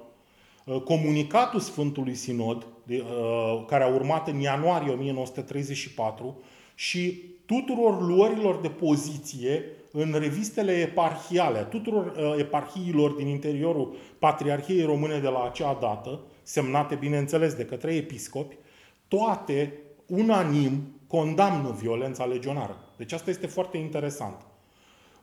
uh, 0.65 0.81
comunicatul 0.81 1.59
Sfântului 1.59 2.15
Sinod, 2.15 2.67
de, 2.83 3.03
uh, 3.03 3.65
care 3.67 3.83
a 3.83 3.87
urmat 3.87 4.27
în 4.27 4.39
ianuarie 4.39 4.91
1934, 4.91 6.41
și 6.75 7.23
tuturor 7.45 8.01
luărilor 8.01 8.55
de 8.55 8.69
poziție 8.69 9.63
în 9.91 10.15
revistele 10.19 10.71
eparhiale, 10.71 11.59
tuturor 11.59 12.35
eparhiilor 12.37 13.11
din 13.11 13.27
interiorul 13.27 13.95
Patriarhiei 14.19 14.85
Române 14.85 15.19
de 15.19 15.27
la 15.27 15.43
acea 15.43 15.77
dată, 15.81 16.19
semnate, 16.43 16.95
bineînțeles, 16.95 17.53
de 17.53 17.65
către 17.65 17.95
episcopi, 17.95 18.57
toate, 19.07 19.73
unanim, 20.05 20.98
condamnă 21.09 21.75
violența 21.79 22.25
legionară. 22.25 22.77
Deci 22.97 23.11
asta 23.11 23.29
este 23.29 23.47
foarte 23.47 23.77
interesant. 23.77 24.35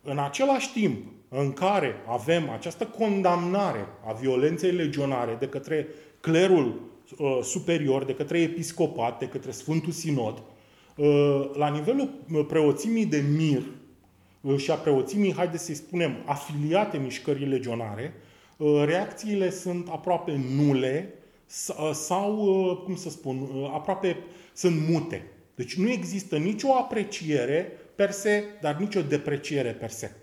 În 0.03 0.19
același 0.19 0.73
timp 0.73 1.07
în 1.29 1.53
care 1.53 1.95
avem 2.09 2.51
această 2.51 2.87
condamnare 2.87 3.87
a 4.07 4.13
violenței 4.13 4.71
legionare 4.71 5.37
de 5.39 5.47
către 5.47 5.87
clerul 6.21 6.81
uh, 7.19 7.39
superior, 7.43 8.05
de 8.05 8.15
către 8.15 8.41
episcopat, 8.41 9.19
de 9.19 9.27
către 9.27 9.51
Sfântul 9.51 9.93
Sinod, 9.93 10.43
uh, 10.97 11.51
la 11.55 11.69
nivelul 11.69 12.11
uh, 12.33 12.45
preoțimii 12.49 13.07
de 13.07 13.25
mir 13.37 13.63
uh, 14.41 14.57
și 14.57 14.71
a 14.71 14.75
preoțimii, 14.75 15.35
haideți 15.35 15.65
să-i 15.65 15.75
spunem, 15.75 16.17
afiliate 16.25 16.99
mișcării 16.99 17.47
legionare, 17.47 18.15
uh, 18.57 18.83
reacțiile 18.85 19.51
sunt 19.51 19.89
aproape 19.89 20.41
nule 20.57 21.15
uh, 21.69 21.91
sau, 21.93 22.83
cum 22.85 22.97
să 22.97 23.11
spun, 23.11 23.49
aproape 23.73 24.17
sunt 24.53 24.89
mute. 24.89 25.31
Deci 25.57 25.75
nu 25.75 25.91
există 25.91 26.37
nicio 26.37 26.75
apreciere 26.75 27.73
per 27.95 28.11
se, 28.11 28.45
dar 28.61 28.77
nicio 28.77 29.03
depreciere 29.03 29.71
per 29.71 29.91
se. 29.91 30.17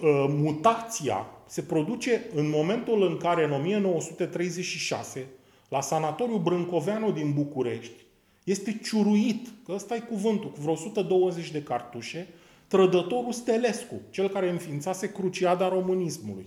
Uh, 0.00 0.24
mutația 0.28 1.26
se 1.46 1.62
produce 1.62 2.24
în 2.34 2.48
momentul 2.48 3.02
în 3.02 3.16
care, 3.16 3.44
în 3.44 3.52
1936, 3.52 5.26
la 5.68 5.80
sanatoriul 5.80 6.38
Brâncoveanu 6.38 7.12
din 7.12 7.32
București, 7.32 8.06
este 8.44 8.80
ciuruit, 8.84 9.48
că 9.64 9.72
ăsta 9.72 9.94
e 9.94 10.00
cuvântul, 10.00 10.50
cu 10.50 10.60
vreo 10.60 10.72
120 10.72 11.50
de 11.50 11.62
cartușe, 11.62 12.28
trădătorul 12.66 13.32
Stelescu, 13.32 13.94
cel 14.10 14.28
care 14.28 14.50
înființase 14.50 15.12
cruciada 15.12 15.68
românismului. 15.68 16.46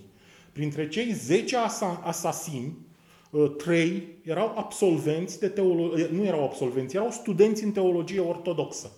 Printre 0.52 0.88
cei 0.88 1.12
10 1.12 1.56
asasini 2.02 2.64
Uh, 2.64 2.91
trei 3.40 4.18
erau 4.24 4.54
absolvenți 4.56 5.40
de 5.40 5.48
teologie, 5.48 6.04
uh, 6.04 6.10
nu 6.10 6.24
erau 6.24 6.44
absolvenți, 6.44 6.96
erau 6.96 7.10
studenți 7.10 7.64
în 7.64 7.72
teologie 7.72 8.20
ortodoxă. 8.20 8.90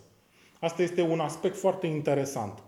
Asta 0.61 0.83
este 0.83 1.03
un 1.03 1.21
aspect 1.21 1.57
foarte 1.57 1.87
interesant. 1.87 2.63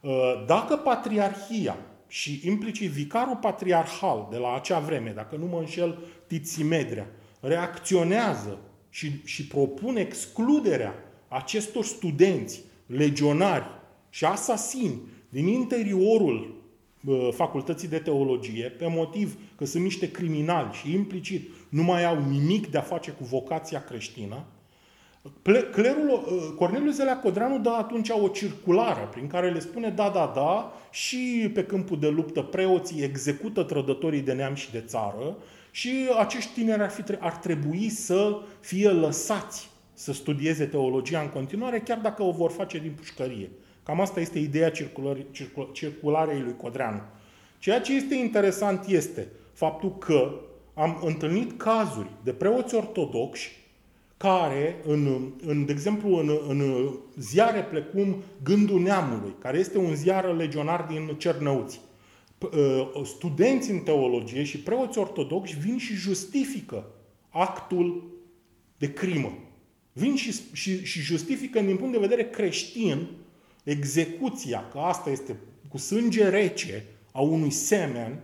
Uh, 0.00 0.10
dacă 0.46 0.76
patriarhia 0.76 1.76
și 2.08 2.40
implicit 2.44 2.90
vicarul 2.90 3.36
patriarhal 3.36 4.28
de 4.30 4.36
la 4.36 4.54
acea 4.54 4.78
vreme, 4.78 5.12
dacă 5.14 5.36
nu 5.36 5.46
mă 5.46 5.58
înșel 5.58 5.98
Tițimedrea, 6.26 7.10
reacționează 7.40 8.58
și, 8.90 9.20
și 9.24 9.46
propune 9.46 10.00
excluderea 10.00 10.94
acestor 11.28 11.84
studenți, 11.84 12.62
legionari 12.86 13.66
și 14.10 14.24
asasini 14.24 15.00
din 15.28 15.46
interiorul 15.46 16.57
facultății 17.30 17.88
de 17.88 17.98
teologie 17.98 18.74
pe 18.78 18.86
motiv 18.88 19.38
că 19.56 19.64
sunt 19.64 19.82
niște 19.82 20.10
criminali 20.10 20.72
și 20.72 20.92
implicit 20.92 21.50
nu 21.68 21.82
mai 21.82 22.04
au 22.04 22.24
nimic 22.28 22.70
de 22.70 22.78
a 22.78 22.82
face 22.82 23.10
cu 23.10 23.24
vocația 23.24 23.84
creștină, 23.84 24.44
Clerul, 25.72 26.10
ă, 26.10 26.50
Corneliu 26.50 26.90
Zelea 26.90 27.18
Codreanu 27.18 27.58
dă 27.58 27.70
atunci 27.70 28.08
o 28.08 28.28
circulară 28.28 29.08
prin 29.12 29.26
care 29.26 29.50
le 29.50 29.60
spune 29.60 29.88
da, 29.88 30.10
da, 30.14 30.32
da 30.34 30.72
și 30.90 31.50
pe 31.54 31.64
câmpul 31.64 31.98
de 31.98 32.08
luptă 32.08 32.42
preoții 32.42 33.02
execută 33.02 33.62
trădătorii 33.62 34.20
de 34.20 34.32
neam 34.32 34.54
și 34.54 34.70
de 34.70 34.80
țară 34.86 35.36
și 35.70 35.90
acești 36.18 36.52
tineri 36.52 36.82
ar, 36.82 36.90
fi, 36.90 37.02
ar 37.18 37.36
trebui 37.36 37.88
să 37.88 38.38
fie 38.60 38.88
lăsați 38.88 39.70
să 39.92 40.12
studieze 40.12 40.64
teologia 40.64 41.20
în 41.20 41.28
continuare, 41.28 41.80
chiar 41.80 41.98
dacă 41.98 42.22
o 42.22 42.30
vor 42.30 42.50
face 42.50 42.78
din 42.78 42.92
pușcărie. 42.96 43.50
Cam 43.88 44.00
asta 44.00 44.20
este 44.20 44.38
ideea 44.38 44.72
circularei 45.72 46.40
lui 46.40 46.56
Codreanu. 46.56 47.00
Ceea 47.58 47.80
ce 47.80 47.94
este 47.94 48.14
interesant 48.14 48.86
este 48.86 49.28
faptul 49.52 49.98
că 49.98 50.34
am 50.74 51.00
întâlnit 51.04 51.58
cazuri 51.58 52.08
de 52.24 52.32
preoți 52.32 52.74
ortodoxi 52.74 53.50
care, 54.16 54.76
în, 54.86 55.30
în, 55.46 55.64
de 55.64 55.72
exemplu, 55.72 56.16
în, 56.16 56.30
în 56.48 56.90
ziare 57.16 57.60
precum 57.60 58.16
Gândul 58.42 58.80
Neamului, 58.80 59.34
care 59.38 59.58
este 59.58 59.78
un 59.78 59.94
ziar 59.94 60.36
legionar 60.36 60.86
din 60.90 61.14
Cernăuți, 61.18 61.80
ă, 62.42 63.04
studenți 63.04 63.70
în 63.70 63.78
teologie 63.78 64.42
și 64.42 64.58
preoți 64.58 64.98
ortodoxi 64.98 65.58
vin 65.58 65.78
și 65.78 65.94
justifică 65.94 66.84
actul 67.28 68.16
de 68.78 68.92
crimă 68.92 69.32
vin 69.92 70.16
și, 70.16 70.40
și, 70.52 70.84
și 70.84 71.00
justifică 71.00 71.60
din 71.60 71.76
punct 71.76 71.92
de 71.92 71.98
vedere 71.98 72.30
creștin 72.30 73.08
execuția, 73.70 74.68
că 74.72 74.78
asta 74.78 75.10
este 75.10 75.36
cu 75.68 75.78
sânge 75.78 76.28
rece 76.28 76.84
a 77.12 77.20
unui 77.20 77.50
semen, 77.50 78.20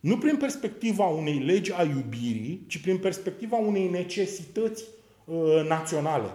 nu 0.00 0.18
prin 0.18 0.36
perspectiva 0.36 1.04
unei 1.04 1.38
legi 1.38 1.72
a 1.72 1.82
iubirii, 1.82 2.64
ci 2.66 2.78
prin 2.78 2.98
perspectiva 2.98 3.56
unei 3.56 3.88
necesități 3.88 4.84
uh, 5.24 5.64
naționale. 5.68 6.30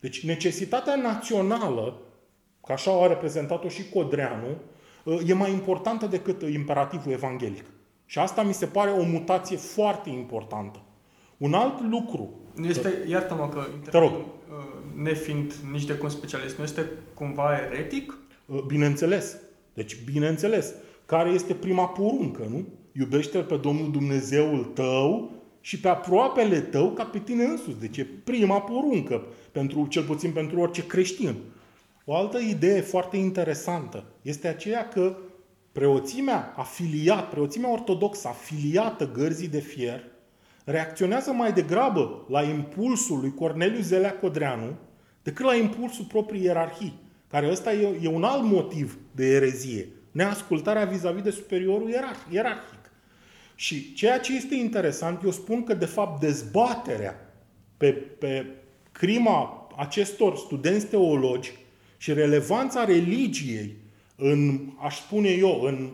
Deci 0.00 0.24
necesitatea 0.24 0.96
națională, 0.96 2.00
ca 2.66 2.72
așa 2.72 3.02
a 3.02 3.06
reprezentat-o 3.06 3.68
și 3.68 3.88
Codreanu, 3.88 4.56
uh, 5.04 5.20
e 5.26 5.32
mai 5.32 5.52
importantă 5.52 6.06
decât 6.06 6.42
imperativul 6.42 7.12
evanghelic. 7.12 7.64
Și 8.06 8.18
asta 8.18 8.42
mi 8.42 8.54
se 8.54 8.66
pare 8.66 8.90
o 8.90 9.02
mutație 9.02 9.56
foarte 9.56 10.10
importantă. 10.10 10.82
Un 11.36 11.54
alt 11.54 11.80
lucru. 11.90 12.30
Nu 12.54 12.66
este, 12.66 13.04
iartă-mă 13.08 13.48
că 13.48 13.66
Te 13.90 13.98
rog. 13.98 14.12
Uh, 14.12 14.73
nefiind 15.02 15.52
nici 15.72 15.84
de 15.84 15.94
cum 15.94 16.08
specialist, 16.08 16.56
nu 16.56 16.64
este 16.64 16.90
cumva 17.14 17.58
eretic? 17.70 18.18
Uh, 18.46 18.62
bineînțeles. 18.66 19.36
Deci, 19.74 19.96
bineînțeles. 20.12 20.74
Care 21.06 21.30
este 21.30 21.54
prima 21.54 21.88
poruncă, 21.88 22.46
nu? 22.50 22.66
Iubește-L 22.92 23.42
pe 23.42 23.56
Domnul 23.56 23.90
Dumnezeul 23.90 24.64
tău 24.64 25.32
și 25.60 25.80
pe 25.80 25.88
aproapele 25.88 26.60
tău 26.60 26.90
ca 26.90 27.04
pe 27.04 27.18
tine 27.18 27.44
însuți. 27.44 27.80
Deci 27.80 27.96
e 27.96 28.06
prima 28.24 28.60
poruncă, 28.60 29.26
pentru, 29.52 29.86
cel 29.86 30.02
puțin 30.02 30.30
pentru 30.30 30.60
orice 30.60 30.86
creștin. 30.86 31.34
O 32.04 32.14
altă 32.14 32.38
idee 32.38 32.80
foarte 32.80 33.16
interesantă 33.16 34.04
este 34.22 34.48
aceea 34.48 34.88
că 34.88 35.16
preoțimea 35.72 36.54
afiliat, 36.56 37.28
preoțimea 37.28 37.72
ortodoxă 37.72 38.28
afiliată 38.28 39.10
gărzii 39.12 39.48
de 39.48 39.60
fier, 39.60 40.04
reacționează 40.64 41.32
mai 41.32 41.52
degrabă 41.52 42.24
la 42.28 42.42
impulsul 42.42 43.20
lui 43.20 43.34
Corneliu 43.34 43.80
Zelea 43.80 44.16
Codreanu 44.16 44.76
decât 45.22 45.44
la 45.44 45.54
impulsul 45.54 46.04
proprii 46.04 46.42
ierarhii, 46.42 47.00
care 47.30 47.50
ăsta 47.50 47.72
e, 47.72 47.98
e 48.02 48.08
un 48.08 48.24
alt 48.24 48.42
motiv 48.42 48.98
de 49.10 49.26
erezie, 49.26 49.88
neascultarea 50.10 50.84
vis-a-vis 50.84 51.22
de 51.22 51.30
superiorul 51.30 51.88
ierarhic. 52.30 52.90
Și 53.54 53.92
ceea 53.92 54.20
ce 54.20 54.36
este 54.36 54.54
interesant, 54.54 55.22
eu 55.22 55.30
spun 55.30 55.64
că 55.64 55.74
de 55.74 55.84
fapt 55.84 56.20
dezbaterea 56.20 57.34
pe, 57.76 57.92
pe 57.92 58.46
crima 58.92 59.68
acestor 59.76 60.36
studenți 60.36 60.86
teologi 60.86 61.52
și 61.96 62.12
relevanța 62.12 62.84
religiei 62.84 63.76
în, 64.16 64.60
aș 64.78 64.96
spune 64.96 65.28
eu, 65.28 65.60
în 65.60 65.90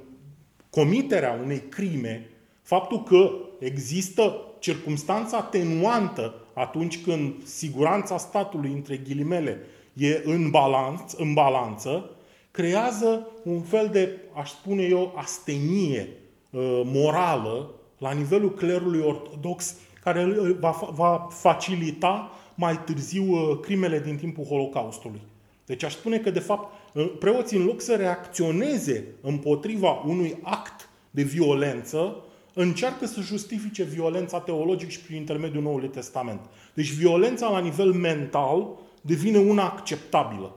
comiterea 0.71 1.41
unei 1.43 1.59
crime, 1.59 2.31
faptul 2.63 3.03
că 3.03 3.31
există 3.61 4.37
circumstanța 4.59 5.37
atenuantă 5.37 6.35
atunci 6.55 7.03
când 7.03 7.35
siguranța 7.44 8.18
statului, 8.18 8.73
între 8.73 8.96
ghilimele, 8.96 9.61
e 9.92 10.23
în, 10.25 10.51
balanț, 10.51 11.12
în 11.12 11.33
balanță, 11.33 12.11
creează 12.51 13.27
un 13.42 13.61
fel 13.61 13.88
de, 13.92 14.16
aș 14.35 14.51
spune 14.51 14.83
eu, 14.83 15.12
astenie 15.16 16.09
uh, 16.51 16.81
morală 16.85 17.70
la 17.99 18.12
nivelul 18.12 18.55
clerului 18.55 19.01
ortodox, 19.01 19.75
care 20.03 20.25
va, 20.61 20.90
va 20.92 21.29
facilita 21.31 22.31
mai 22.55 22.79
târziu 22.85 23.33
uh, 23.33 23.59
crimele 23.61 24.01
din 24.01 24.16
timpul 24.16 24.44
Holocaustului. 24.44 25.20
Deci 25.66 25.85
aș 25.85 25.92
spune 25.92 26.18
că, 26.18 26.31
de 26.31 26.40
fapt, 26.40 26.73
preoții, 27.18 27.59
în 27.59 27.64
loc 27.64 27.81
să 27.81 27.94
reacționeze 27.94 29.05
împotriva 29.20 29.90
unui 30.07 30.38
act 30.42 30.88
de 31.11 31.23
violență, 31.23 32.25
încearcă 32.55 33.07
să 33.07 33.21
justifice 33.21 33.83
violența 33.83 34.41
teologică 34.41 34.91
și 34.91 35.01
prin 35.01 35.17
intermediul 35.17 35.63
Noului 35.63 35.89
Testament. 35.89 36.41
Deci 36.75 36.93
violența 36.93 37.49
la 37.49 37.61
nivel 37.61 37.93
mental 37.93 38.69
devine 39.01 39.39
una 39.39 39.65
acceptabilă. 39.65 40.55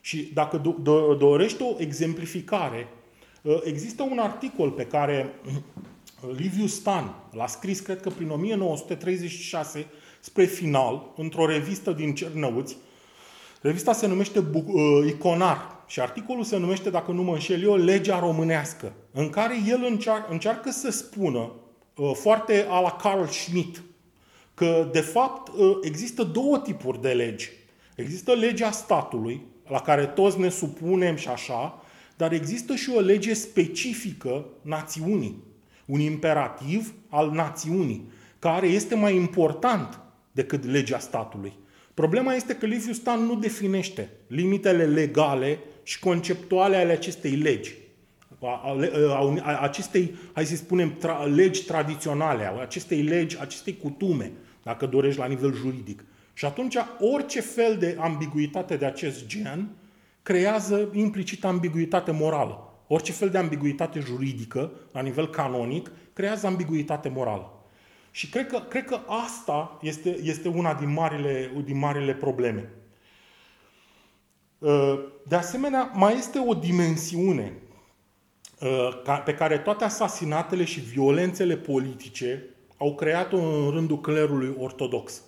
Și 0.00 0.30
dacă 0.34 0.60
do- 0.60 0.82
do- 0.82 1.18
dorești 1.18 1.62
o 1.62 1.74
exemplificare, 1.78 2.88
ă, 3.46 3.60
există 3.64 4.02
un 4.02 4.18
articol 4.18 4.70
pe 4.70 4.86
care 4.86 5.34
Liviu 6.36 6.66
Stan 6.66 7.14
l-a 7.32 7.46
scris, 7.46 7.80
cred 7.80 8.00
că 8.00 8.10
prin 8.10 8.30
1936, 8.30 9.86
spre 10.20 10.44
final, 10.44 11.12
într-o 11.16 11.46
revistă 11.46 11.92
din 11.92 12.14
Cernăuți. 12.14 12.76
Revista 13.60 13.92
se 13.92 14.06
numește 14.06 14.38
uh, 14.38 15.06
Iconar 15.06 15.73
și 15.94 16.00
articolul 16.00 16.44
se 16.44 16.56
numește, 16.56 16.90
dacă 16.90 17.12
nu 17.12 17.22
mă 17.22 17.32
înșel 17.32 17.62
eu, 17.62 17.76
Legea 17.76 18.18
românească, 18.18 18.92
în 19.12 19.30
care 19.30 19.54
el 19.66 19.84
încearcă, 19.88 20.32
încearcă 20.32 20.70
să 20.70 20.90
spună, 20.90 21.52
uh, 21.96 22.10
foarte 22.14 22.66
a 22.68 22.80
la 22.80 22.90
Carl 22.90 23.24
Schmitt, 23.24 23.82
că, 24.54 24.88
de 24.92 25.00
fapt, 25.00 25.48
uh, 25.48 25.78
există 25.82 26.22
două 26.22 26.58
tipuri 26.58 27.00
de 27.00 27.08
legi. 27.08 27.50
Există 27.96 28.32
legea 28.32 28.70
statului, 28.70 29.46
la 29.68 29.80
care 29.80 30.06
toți 30.06 30.38
ne 30.38 30.48
supunem 30.48 31.16
și 31.16 31.28
așa, 31.28 31.82
dar 32.16 32.32
există 32.32 32.74
și 32.74 32.90
o 32.96 33.00
lege 33.00 33.34
specifică 33.34 34.46
națiunii, 34.62 35.42
un 35.86 36.00
imperativ 36.00 36.94
al 37.08 37.30
națiunii, 37.30 38.10
care 38.38 38.66
este 38.66 38.94
mai 38.94 39.14
important 39.14 40.00
decât 40.32 40.64
legea 40.64 40.98
statului. 40.98 41.52
Problema 41.94 42.34
este 42.34 42.54
că 42.54 42.66
Liviu 42.66 42.92
Stan 42.92 43.20
nu 43.20 43.34
definește 43.34 44.10
limitele 44.26 44.84
legale 44.84 45.58
și 45.84 45.98
conceptuale 45.98 46.76
ale 46.76 46.92
acestei 46.92 47.30
legi, 47.30 47.74
a, 48.42 48.60
a, 49.10 49.40
a 49.42 49.58
acestei, 49.60 50.14
hai 50.32 50.44
să 50.44 50.56
spunem, 50.56 50.96
tra, 50.96 51.24
legi 51.24 51.64
tradiționale, 51.64 52.46
a 52.46 52.60
acestei 52.60 53.02
legi, 53.02 53.40
acestei 53.40 53.76
cutume, 53.76 54.32
dacă 54.62 54.86
dorești, 54.86 55.18
la 55.18 55.26
nivel 55.26 55.54
juridic. 55.54 56.04
Și 56.32 56.44
atunci 56.44 56.76
orice 57.00 57.40
fel 57.40 57.76
de 57.78 57.96
ambiguitate 58.00 58.76
de 58.76 58.86
acest 58.86 59.26
gen 59.26 59.68
creează 60.22 60.88
implicit 60.92 61.44
ambiguitate 61.44 62.10
morală. 62.10 62.68
Orice 62.86 63.12
fel 63.12 63.28
de 63.28 63.38
ambiguitate 63.38 64.00
juridică, 64.00 64.70
la 64.92 65.00
nivel 65.00 65.30
canonic, 65.30 65.90
creează 66.12 66.46
ambiguitate 66.46 67.08
morală. 67.08 67.52
Și 68.10 68.28
cred 68.28 68.46
că, 68.46 68.58
cred 68.68 68.84
că 68.84 68.98
asta 69.26 69.78
este, 69.82 70.18
este 70.22 70.48
una 70.48 70.74
din 70.74 70.92
marile, 70.92 71.50
din 71.64 71.78
marile 71.78 72.14
probleme. 72.14 72.70
Uh, 74.64 74.98
de 75.28 75.36
asemenea, 75.36 75.90
mai 75.94 76.16
este 76.16 76.44
o 76.46 76.54
dimensiune 76.54 77.52
uh, 78.60 79.22
pe 79.24 79.34
care 79.34 79.58
toate 79.58 79.84
asasinatele 79.84 80.64
și 80.64 80.80
violențele 80.80 81.56
politice 81.56 82.44
au 82.76 82.94
creat-o 82.94 83.36
în 83.36 83.70
rândul 83.70 84.00
clerului 84.00 84.54
ortodox. 84.58 85.22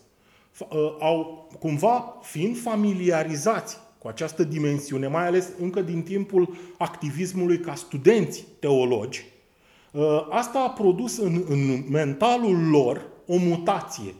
Uh, 0.58 0.96
au, 1.00 1.48
cumva, 1.58 2.18
fiind 2.22 2.60
familiarizați 2.60 3.78
cu 3.98 4.08
această 4.08 4.44
dimensiune, 4.44 5.06
mai 5.06 5.26
ales 5.26 5.48
încă 5.60 5.80
din 5.80 6.02
timpul 6.02 6.56
activismului 6.78 7.58
ca 7.58 7.74
studenți 7.74 8.44
teologi, 8.60 9.24
asta 10.30 10.58
a 10.58 10.70
produs 10.70 11.18
în, 11.18 11.44
în 11.48 11.84
mentalul 11.90 12.68
lor 12.68 13.06
o 13.26 13.36
mutație. 13.36 14.14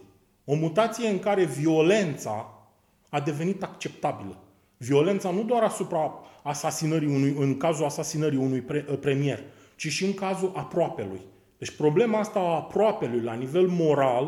O 0.44 0.54
mutație 0.54 1.08
în 1.08 1.18
care 1.18 1.44
violența 1.44 2.64
a 3.08 3.20
devenit 3.20 3.62
acceptabilă. 3.62 4.45
Violența 4.76 5.30
nu 5.30 5.42
doar 5.42 5.62
asupra 5.62 6.12
asasinării 6.42 7.08
unui, 7.08 7.34
în 7.38 7.56
cazul 7.56 7.84
asasinării 7.84 8.38
unui 8.38 8.60
pre, 8.60 8.84
uh, 8.90 8.98
premier, 9.00 9.42
ci 9.76 9.88
și 9.88 10.04
în 10.04 10.14
cazul 10.14 10.52
aproapelui. 10.54 11.20
Deci 11.58 11.70
problema 11.70 12.18
asta 12.18 12.38
a 12.38 12.54
aproapelui 12.54 13.20
la 13.20 13.34
nivel 13.34 13.66
moral, 13.66 14.24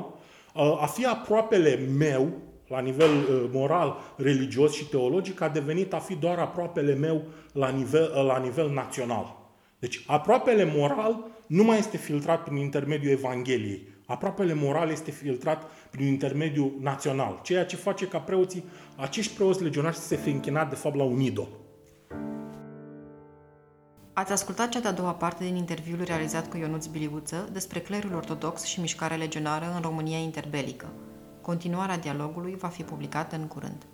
uh, 0.55 0.83
a 0.83 0.87
fi 0.87 1.07
aproapele 1.07 1.77
meu, 1.77 2.33
la 2.69 2.81
nivel 2.81 3.11
uh, 3.11 3.49
moral, 3.53 3.97
religios 4.17 4.75
și 4.75 4.89
teologic, 4.89 5.41
a 5.41 5.49
devenit 5.49 5.93
a 5.93 5.99
fi 5.99 6.15
doar 6.15 6.39
aproapele 6.39 6.95
meu 6.95 7.23
la 7.53 7.69
nivel, 7.69 8.25
la 8.27 8.39
nivel 8.39 8.71
național. 8.71 9.37
Deci 9.79 10.05
aproapele 10.07 10.73
moral 10.77 11.25
nu 11.47 11.65
mai 11.65 11.79
este 11.79 11.97
filtrat 11.97 12.43
prin 12.43 12.57
intermediul 12.57 13.13
Evangheliei. 13.13 13.89
Aproapele 14.11 14.55
moral 14.55 14.91
este 14.91 15.11
filtrat 15.11 15.63
prin 15.91 16.07
intermediul 16.07 16.73
național, 16.81 17.41
ceea 17.43 17.65
ce 17.65 17.77
face 17.77 18.09
ca 18.09 18.19
preoții, 18.19 18.65
acești 18.97 19.35
preoți 19.35 19.63
legionari 19.63 19.97
să 19.97 20.07
se 20.07 20.17
fi 20.17 20.31
închinat 20.31 20.69
de 20.69 20.75
fapt 20.75 20.97
la 20.97 21.03
un 21.03 21.21
idol. 21.21 21.49
Ați 24.13 24.33
ascultat 24.33 24.69
cea 24.69 24.81
de-a 24.81 24.93
doua 24.93 25.15
parte 25.15 25.45
din 25.45 25.57
interviul 25.57 26.05
realizat 26.05 26.49
cu 26.49 26.57
Ionuț 26.57 26.87
Biliuță 26.87 27.49
despre 27.53 27.81
clerul 27.81 28.15
ortodox 28.15 28.65
și 28.65 28.81
mișcarea 28.81 29.17
legionară 29.17 29.73
în 29.75 29.81
România 29.81 30.19
interbelică. 30.19 30.87
Continuarea 31.41 31.99
dialogului 31.99 32.57
va 32.57 32.69
fi 32.69 32.83
publicată 32.83 33.37
în 33.37 33.47
curând. 33.47 33.87